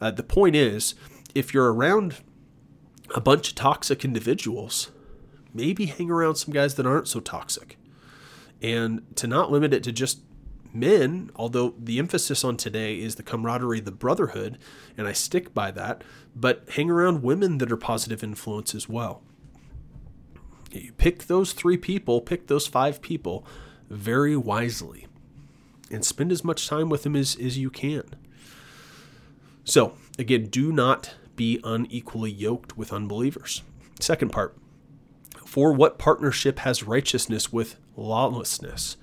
uh, 0.01 0.11
the 0.11 0.23
point 0.23 0.55
is, 0.55 0.95
if 1.35 1.53
you're 1.53 1.73
around 1.73 2.15
a 3.15 3.21
bunch 3.21 3.49
of 3.49 3.55
toxic 3.55 4.03
individuals, 4.03 4.91
maybe 5.53 5.85
hang 5.85 6.09
around 6.09 6.35
some 6.35 6.53
guys 6.53 6.75
that 6.75 6.85
aren't 6.85 7.07
so 7.07 7.19
toxic 7.19 7.77
and 8.61 9.03
to 9.17 9.27
not 9.27 9.51
limit 9.51 9.73
it 9.73 9.83
to 9.83 9.91
just 9.91 10.21
men, 10.73 11.29
although 11.35 11.75
the 11.77 11.99
emphasis 11.99 12.43
on 12.43 12.57
today 12.57 12.99
is 12.99 13.15
the 13.15 13.23
camaraderie, 13.23 13.81
the 13.81 13.91
brotherhood, 13.91 14.57
and 14.97 15.07
I 15.07 15.13
stick 15.13 15.53
by 15.53 15.69
that, 15.71 16.03
but 16.35 16.63
hang 16.71 16.89
around 16.89 17.21
women 17.21 17.59
that 17.59 17.71
are 17.71 17.77
positive 17.77 18.23
influence 18.23 18.73
as 18.73 18.89
well. 18.89 19.21
You 20.71 20.93
pick 20.93 21.25
those 21.25 21.53
three 21.53 21.77
people, 21.77 22.21
pick 22.21 22.47
those 22.47 22.65
five 22.65 23.01
people 23.01 23.45
very 23.89 24.35
wisely, 24.35 25.05
and 25.93 26.03
spend 26.03 26.31
as 26.31 26.43
much 26.43 26.67
time 26.67 26.89
with 26.89 27.03
them 27.03 27.15
as, 27.15 27.37
as 27.39 27.57
you 27.57 27.69
can. 27.69 28.03
So, 29.63 29.93
again, 30.19 30.47
do 30.47 30.71
not 30.71 31.15
be 31.35 31.59
unequally 31.63 32.31
yoked 32.31 32.77
with 32.77 32.91
unbelievers. 32.91 33.61
Second 33.99 34.31
part, 34.31 34.57
for 35.45 35.71
what 35.71 35.99
partnership 35.99 36.59
has 36.59 36.83
righteousness 36.83 37.53
with 37.53 37.77
lawlessness? 37.95 38.97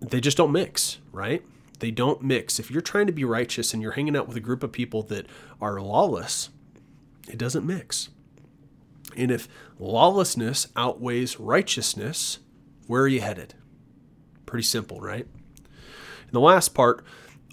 They 0.00 0.20
just 0.20 0.36
don't 0.36 0.52
mix, 0.52 0.98
right? 1.12 1.42
They 1.78 1.90
don't 1.90 2.22
mix. 2.22 2.58
If 2.58 2.70
you're 2.70 2.82
trying 2.82 3.06
to 3.06 3.12
be 3.12 3.24
righteous 3.24 3.72
and 3.72 3.82
you're 3.82 3.92
hanging 3.92 4.16
out 4.16 4.28
with 4.28 4.36
a 4.36 4.40
group 4.40 4.62
of 4.62 4.72
people 4.72 5.02
that 5.04 5.26
are 5.60 5.80
lawless, 5.80 6.50
it 7.28 7.38
doesn't 7.38 7.66
mix. 7.66 8.10
And 9.16 9.30
if 9.30 9.48
lawlessness 9.78 10.68
outweighs 10.76 11.40
righteousness, 11.40 12.40
where 12.86 13.02
are 13.02 13.08
you 13.08 13.20
headed? 13.20 13.54
Pretty 14.44 14.64
simple, 14.64 15.00
right? 15.00 15.26
The 16.32 16.40
last 16.40 16.74
part, 16.74 17.04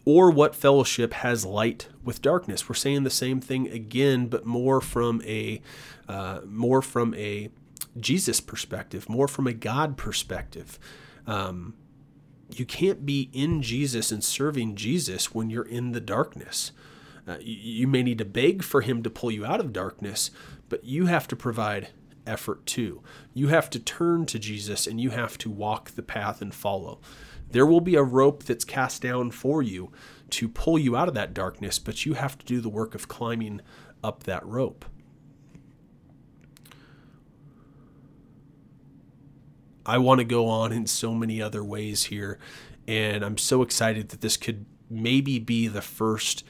or 0.05 0.31
what 0.31 0.55
fellowship 0.55 1.13
has 1.13 1.45
light 1.45 1.88
with 2.03 2.21
darkness? 2.21 2.67
We're 2.67 2.75
saying 2.75 3.03
the 3.03 3.09
same 3.09 3.39
thing 3.39 3.69
again, 3.69 4.27
but 4.27 4.45
more 4.45 4.81
from 4.81 5.21
a 5.25 5.62
uh, 6.07 6.41
more 6.45 6.81
from 6.81 7.13
a 7.13 7.49
Jesus 7.99 8.39
perspective, 8.39 9.07
more 9.07 9.27
from 9.27 9.47
a 9.47 9.53
God 9.53 9.97
perspective. 9.97 10.79
Um, 11.25 11.75
you 12.49 12.65
can't 12.65 13.05
be 13.05 13.29
in 13.33 13.62
Jesus 13.62 14.12
and 14.12 14.23
serving 14.23 14.75
Jesus 14.75 15.33
when 15.33 15.49
you're 15.49 15.63
in 15.63 15.91
the 15.91 16.01
darkness. 16.01 16.71
Uh, 17.27 17.38
you, 17.39 17.55
you 17.81 17.88
may 17.88 18.03
need 18.03 18.17
to 18.17 18.25
beg 18.25 18.63
for 18.63 18.81
Him 18.81 19.01
to 19.03 19.09
pull 19.09 19.31
you 19.31 19.45
out 19.45 19.59
of 19.59 19.73
darkness, 19.73 20.31
but 20.69 20.83
you 20.83 21.05
have 21.05 21.27
to 21.29 21.36
provide 21.36 21.89
effort 22.25 22.65
too. 22.65 23.01
You 23.33 23.47
have 23.49 23.69
to 23.71 23.79
turn 23.79 24.25
to 24.27 24.39
Jesus 24.39 24.88
and 24.88 24.99
you 24.99 25.12
have 25.12 25.38
to 25.39 25.49
walk 25.49 25.91
the 25.91 26.03
path 26.03 26.41
and 26.41 26.53
follow. 26.53 26.99
There 27.53 27.67
will 27.67 27.81
be 27.81 27.95
a 27.95 28.03
rope 28.03 28.43
that's 28.43 28.65
cast 28.65 29.03
down 29.03 29.29
for 29.29 29.61
you 29.61 29.91
to 30.31 30.49
pull 30.49 30.79
you 30.79 30.97
out 30.97 31.07
of 31.07 31.13
that 31.13 31.35
darkness, 31.35 31.77
but 31.77 32.03
you 32.03 32.15
have 32.15 32.35
to 32.39 32.45
do 32.45 32.59
the 32.59 32.67
work 32.67 32.95
of 32.95 33.07
climbing 33.07 33.61
up 34.03 34.23
that 34.23 34.43
rope. 34.43 34.85
I 39.85 39.99
want 39.99 40.17
to 40.17 40.25
go 40.25 40.47
on 40.47 40.71
in 40.71 40.87
so 40.87 41.13
many 41.13 41.41
other 41.41 41.63
ways 41.63 42.05
here. 42.05 42.39
And 42.87 43.23
I'm 43.23 43.37
so 43.37 43.61
excited 43.61 44.09
that 44.09 44.21
this 44.21 44.35
could 44.35 44.65
maybe 44.89 45.37
be 45.37 45.67
the 45.67 45.81
first 45.83 46.43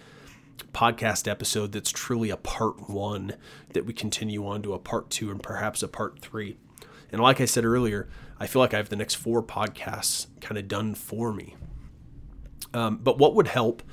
podcast 0.72 1.30
episode 1.30 1.74
that's 1.74 1.92
truly 1.92 2.30
a 2.30 2.38
part 2.38 2.90
one 2.90 3.36
that 3.74 3.86
we 3.86 3.94
continue 3.94 4.48
on 4.48 4.62
to 4.62 4.74
a 4.74 4.80
part 4.80 5.10
two 5.10 5.32
and 5.32 5.44
perhaps 5.44 5.84
a 5.84 5.88
part 5.90 6.20
three. 6.20 6.58
And 7.14 7.22
like 7.22 7.40
I 7.40 7.46
said 7.46 7.64
earlier, 7.64 8.10
I 8.40 8.48
feel 8.48 8.60
like 8.60 8.74
I 8.74 8.78
have 8.78 8.90
the 8.90 8.96
next 8.96 9.14
four 9.16 9.44
podcasts 9.44 10.28
kind 10.42 10.58
of 10.58 10.68
done 10.68 10.96
for 10.96 11.32
me. 11.32 11.56
Um, 12.74 12.98
but 12.98 13.20
what 13.20 13.36
would 13.36 13.48
help 13.48 13.84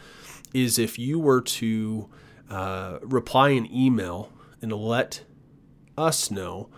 is 0.55 0.79
if 0.79 0.99
you 0.99 1.19
were 1.19 1.43
to 1.43 2.09
uh, 2.49 2.99
reply 3.03 3.51
an 3.51 3.73
email 3.73 4.33
and 4.63 4.73
let 4.73 5.23
us 5.99 6.31
know 6.31 6.71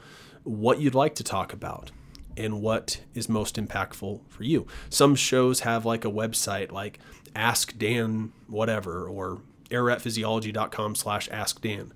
what 0.43 0.81
you'd 0.81 0.97
like 0.97 1.15
to 1.15 1.25
talk 1.25 1.53
about 1.53 1.93
and 2.37 2.61
what 2.61 3.03
is 3.15 3.29
most 3.29 3.55
impactful 3.55 4.21
for 4.29 4.43
you. 4.43 4.67
Some 4.91 5.15
shows 5.15 5.61
have 5.61 5.87
like 5.87 6.05
a 6.05 6.11
website 6.11 6.73
like 6.73 6.99
Ask 7.37 7.79
Dan 7.79 8.33
whatever 8.49 9.07
or 9.09 9.43
araratphysiology.com 9.71 10.97
slash 10.97 11.29
ask 11.31 11.61
Dan. 11.61 11.93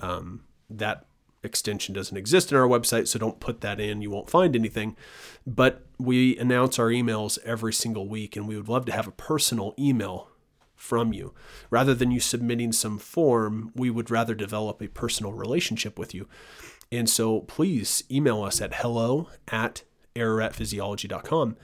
Um, 0.00 0.44
that 0.70 1.07
extension 1.42 1.94
doesn't 1.94 2.16
exist 2.16 2.50
in 2.50 2.58
our 2.58 2.66
website, 2.66 3.08
so 3.08 3.18
don't 3.18 3.40
put 3.40 3.60
that 3.60 3.80
in. 3.80 4.02
You 4.02 4.10
won't 4.10 4.30
find 4.30 4.54
anything. 4.56 4.96
But 5.46 5.86
we 5.98 6.36
announce 6.38 6.78
our 6.78 6.88
emails 6.88 7.38
every 7.44 7.72
single 7.72 8.08
week, 8.08 8.36
and 8.36 8.48
we 8.48 8.56
would 8.56 8.68
love 8.68 8.86
to 8.86 8.92
have 8.92 9.06
a 9.06 9.12
personal 9.12 9.74
email 9.78 10.28
from 10.74 11.12
you. 11.12 11.34
Rather 11.70 11.94
than 11.94 12.10
you 12.10 12.20
submitting 12.20 12.72
some 12.72 12.98
form, 12.98 13.72
we 13.74 13.90
would 13.90 14.10
rather 14.10 14.34
develop 14.34 14.80
a 14.80 14.88
personal 14.88 15.32
relationship 15.32 15.98
with 15.98 16.14
you. 16.14 16.28
And 16.90 17.10
so 17.10 17.40
please 17.40 18.04
email 18.10 18.42
us 18.42 18.60
at 18.60 18.76
hello 18.76 19.28
at 19.48 19.82
araratphysiology.com. 20.14 21.56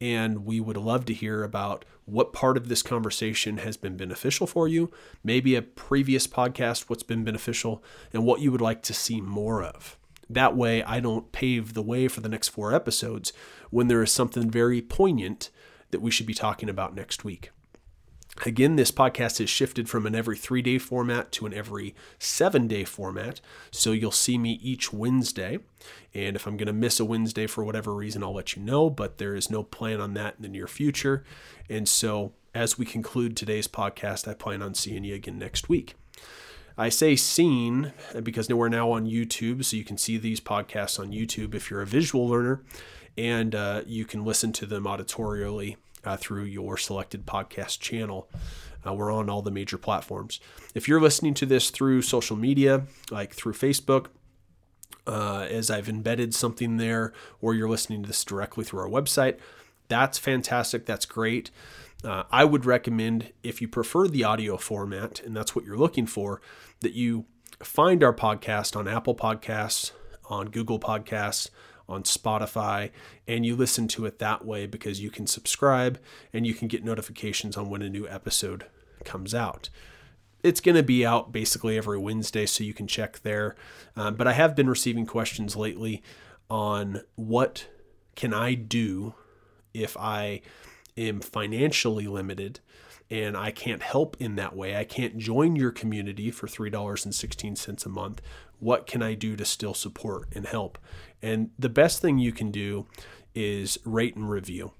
And 0.00 0.46
we 0.46 0.60
would 0.60 0.78
love 0.78 1.04
to 1.06 1.12
hear 1.12 1.44
about 1.44 1.84
what 2.10 2.32
part 2.32 2.56
of 2.56 2.68
this 2.68 2.82
conversation 2.82 3.58
has 3.58 3.76
been 3.76 3.96
beneficial 3.96 4.46
for 4.46 4.68
you, 4.68 4.90
maybe 5.22 5.54
a 5.54 5.62
previous 5.62 6.26
podcast, 6.26 6.84
what's 6.88 7.02
been 7.02 7.24
beneficial, 7.24 7.82
and 8.12 8.24
what 8.24 8.40
you 8.40 8.50
would 8.52 8.60
like 8.60 8.82
to 8.82 8.94
see 8.94 9.20
more 9.20 9.62
of. 9.62 9.96
That 10.28 10.56
way, 10.56 10.82
I 10.84 11.00
don't 11.00 11.32
pave 11.32 11.74
the 11.74 11.82
way 11.82 12.06
for 12.06 12.20
the 12.20 12.28
next 12.28 12.48
four 12.48 12.72
episodes 12.72 13.32
when 13.70 13.88
there 13.88 14.02
is 14.02 14.12
something 14.12 14.50
very 14.50 14.80
poignant 14.80 15.50
that 15.90 16.00
we 16.00 16.10
should 16.10 16.26
be 16.26 16.34
talking 16.34 16.68
about 16.68 16.94
next 16.94 17.24
week. 17.24 17.50
Again, 18.46 18.76
this 18.76 18.90
podcast 18.90 19.38
has 19.38 19.50
shifted 19.50 19.88
from 19.88 20.06
an 20.06 20.14
every 20.14 20.36
three 20.36 20.62
day 20.62 20.78
format 20.78 21.30
to 21.32 21.46
an 21.46 21.52
every 21.52 21.94
seven 22.18 22.66
day 22.66 22.84
format. 22.84 23.40
So 23.70 23.92
you'll 23.92 24.12
see 24.12 24.38
me 24.38 24.58
each 24.62 24.92
Wednesday. 24.92 25.58
And 26.14 26.36
if 26.36 26.46
I'm 26.46 26.56
going 26.56 26.66
to 26.66 26.72
miss 26.72 27.00
a 27.00 27.04
Wednesday 27.04 27.46
for 27.46 27.64
whatever 27.64 27.94
reason, 27.94 28.22
I'll 28.22 28.34
let 28.34 28.56
you 28.56 28.62
know. 28.62 28.88
But 28.88 29.18
there 29.18 29.34
is 29.34 29.50
no 29.50 29.62
plan 29.62 30.00
on 30.00 30.14
that 30.14 30.36
in 30.36 30.42
the 30.42 30.48
near 30.48 30.66
future. 30.66 31.24
And 31.68 31.88
so 31.88 32.32
as 32.54 32.78
we 32.78 32.86
conclude 32.86 33.36
today's 33.36 33.68
podcast, 33.68 34.26
I 34.26 34.34
plan 34.34 34.62
on 34.62 34.74
seeing 34.74 35.04
you 35.04 35.14
again 35.14 35.38
next 35.38 35.68
week. 35.68 35.94
I 36.78 36.88
say 36.88 37.14
seen 37.16 37.92
because 38.22 38.48
we're 38.48 38.68
now 38.68 38.92
on 38.92 39.06
YouTube, 39.06 39.64
so 39.64 39.76
you 39.76 39.84
can 39.84 39.98
see 39.98 40.16
these 40.16 40.40
podcasts 40.40 40.98
on 40.98 41.12
YouTube 41.12 41.54
if 41.54 41.70
you're 41.70 41.82
a 41.82 41.86
visual 41.86 42.26
learner, 42.26 42.62
and 43.18 43.54
uh, 43.54 43.82
you 43.86 44.06
can 44.06 44.24
listen 44.24 44.52
to 44.54 44.66
them 44.66 44.84
auditorially 44.84 45.76
uh, 46.04 46.16
through 46.16 46.44
your 46.44 46.76
selected 46.76 47.26
podcast 47.26 47.80
channel. 47.80 48.28
Uh, 48.86 48.94
we're 48.94 49.12
on 49.12 49.28
all 49.28 49.42
the 49.42 49.50
major 49.50 49.76
platforms. 49.76 50.40
If 50.74 50.88
you're 50.88 51.00
listening 51.00 51.34
to 51.34 51.46
this 51.46 51.70
through 51.70 52.02
social 52.02 52.36
media, 52.36 52.84
like 53.10 53.34
through 53.34 53.52
Facebook, 53.52 54.06
uh, 55.06 55.46
as 55.50 55.70
I've 55.70 55.88
embedded 55.88 56.34
something 56.34 56.76
there, 56.76 57.12
or 57.40 57.54
you're 57.54 57.68
listening 57.68 58.02
to 58.02 58.06
this 58.06 58.24
directly 58.24 58.64
through 58.64 58.80
our 58.80 58.88
website, 58.88 59.38
that's 59.88 60.18
fantastic. 60.18 60.86
That's 60.86 61.06
great. 61.06 61.50
Uh, 62.02 62.22
I 62.30 62.44
would 62.44 62.64
recommend, 62.64 63.32
if 63.42 63.60
you 63.60 63.68
prefer 63.68 64.08
the 64.08 64.24
audio 64.24 64.56
format 64.56 65.20
and 65.20 65.36
that's 65.36 65.54
what 65.54 65.64
you're 65.64 65.76
looking 65.76 66.06
for, 66.06 66.40
that 66.80 66.94
you 66.94 67.26
find 67.62 68.02
our 68.02 68.14
podcast 68.14 68.74
on 68.76 68.88
Apple 68.88 69.14
Podcasts, 69.14 69.92
on 70.30 70.48
Google 70.48 70.80
Podcasts, 70.80 71.50
on 71.90 72.04
Spotify, 72.04 72.90
and 73.26 73.44
you 73.44 73.56
listen 73.56 73.88
to 73.88 74.06
it 74.06 74.18
that 74.18 74.44
way 74.44 74.66
because 74.66 75.00
you 75.00 75.10
can 75.10 75.26
subscribe 75.26 75.98
and 76.32 76.46
you 76.46 76.54
can 76.54 76.68
get 76.68 76.84
notifications 76.84 77.56
on 77.56 77.68
when 77.68 77.82
a 77.82 77.88
new 77.88 78.08
episode 78.08 78.66
comes 79.04 79.34
out. 79.34 79.68
It's 80.42 80.60
going 80.60 80.76
to 80.76 80.82
be 80.82 81.04
out 81.04 81.32
basically 81.32 81.76
every 81.76 81.98
Wednesday, 81.98 82.46
so 82.46 82.64
you 82.64 82.72
can 82.72 82.86
check 82.86 83.20
there. 83.20 83.56
Um, 83.96 84.14
but 84.14 84.26
I 84.26 84.32
have 84.32 84.56
been 84.56 84.70
receiving 84.70 85.04
questions 85.04 85.56
lately 85.56 86.02
on 86.48 87.02
what 87.16 87.66
can 88.16 88.32
I 88.32 88.54
do 88.54 89.14
if 89.74 89.96
I 89.96 90.40
am 90.96 91.20
financially 91.20 92.06
limited 92.06 92.60
and 93.10 93.36
I 93.36 93.50
can't 93.50 93.82
help 93.82 94.16
in 94.20 94.36
that 94.36 94.54
way. 94.54 94.76
I 94.76 94.84
can't 94.84 95.18
join 95.18 95.56
your 95.56 95.72
community 95.72 96.30
for 96.30 96.46
$3.16 96.46 97.86
a 97.86 97.88
month. 97.88 98.22
What 98.60 98.86
can 98.86 99.02
I 99.02 99.14
do 99.14 99.36
to 99.36 99.44
still 99.44 99.74
support 99.74 100.28
and 100.32 100.46
help? 100.46 100.78
And 101.20 101.50
the 101.58 101.68
best 101.68 102.00
thing 102.00 102.18
you 102.18 102.32
can 102.32 102.50
do 102.50 102.86
is 103.34 103.78
rate 103.84 104.14
and 104.14 104.30
review. 104.30 104.72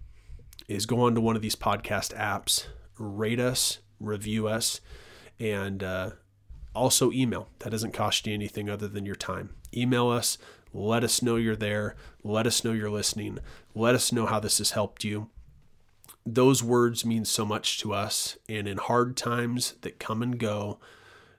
Is 0.69 0.87
go 0.87 1.01
onto 1.01 1.21
one 1.21 1.35
of 1.35 1.43
these 1.43 1.57
podcast 1.57 2.15
apps, 2.17 2.67
rate 2.97 3.41
us, 3.41 3.79
review 3.99 4.47
us, 4.47 4.81
and 5.41 5.83
uh, 5.83 6.11
also 6.75 7.11
email. 7.11 7.49
That 7.59 7.71
doesn't 7.71 7.93
cost 7.93 8.27
you 8.27 8.35
anything 8.35 8.71
other 8.71 8.87
than 8.87 9.05
your 9.05 9.17
time. 9.17 9.51
Email 9.75 10.09
us, 10.09 10.39
let 10.73 11.03
us 11.03 11.23
know 11.23 11.35
you're 11.35 11.57
there, 11.57 11.97
let 12.23 12.47
us 12.47 12.63
know 12.63 12.71
you're 12.71 12.91
listening, 12.91 13.41
let 13.75 13.97
us 13.97 14.13
know 14.13 14.27
how 14.27 14.39
this 14.39 14.59
has 14.59 14.73
helped 14.73 15.03
you 15.03 15.29
those 16.27 16.63
words 16.63 17.05
mean 17.05 17.25
so 17.25 17.45
much 17.45 17.79
to 17.81 17.93
us. 17.93 18.37
And 18.49 18.69
in 18.69 18.79
hard 18.79 19.17
times 19.17 19.75
that 19.83 19.99
come 19.99 20.23
and 20.23 20.39
go, 20.39 20.79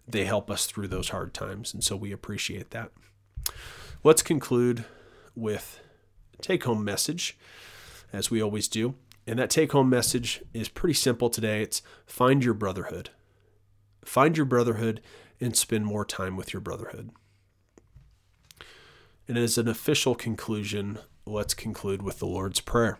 they 0.07 0.25
help 0.25 0.49
us 0.49 0.65
through 0.65 0.87
those 0.87 1.09
hard 1.09 1.33
times. 1.33 1.73
And 1.73 1.83
so 1.83 1.95
we 1.95 2.11
appreciate 2.11 2.71
that. 2.71 2.91
Let's 4.03 4.23
conclude 4.23 4.85
with 5.35 5.79
take 6.41 6.63
home 6.63 6.83
message, 6.83 7.37
as 8.11 8.31
we 8.31 8.41
always 8.41 8.67
do. 8.67 8.95
And 9.27 9.37
that 9.37 9.51
take 9.51 9.71
home 9.71 9.89
message 9.89 10.41
is 10.53 10.67
pretty 10.67 10.95
simple 10.95 11.29
today 11.29 11.61
it's 11.61 11.81
find 12.05 12.43
your 12.43 12.55
brotherhood. 12.55 13.11
Find 14.03 14.35
your 14.35 14.47
brotherhood 14.47 15.01
and 15.39 15.55
spend 15.55 15.85
more 15.85 16.03
time 16.03 16.35
with 16.35 16.53
your 16.53 16.61
brotherhood. 16.61 17.11
And 19.27 19.37
as 19.37 19.57
an 19.57 19.67
official 19.67 20.15
conclusion, 20.15 20.97
let's 21.25 21.53
conclude 21.53 22.01
with 22.01 22.19
the 22.19 22.25
Lord's 22.25 22.59
Prayer. 22.59 22.99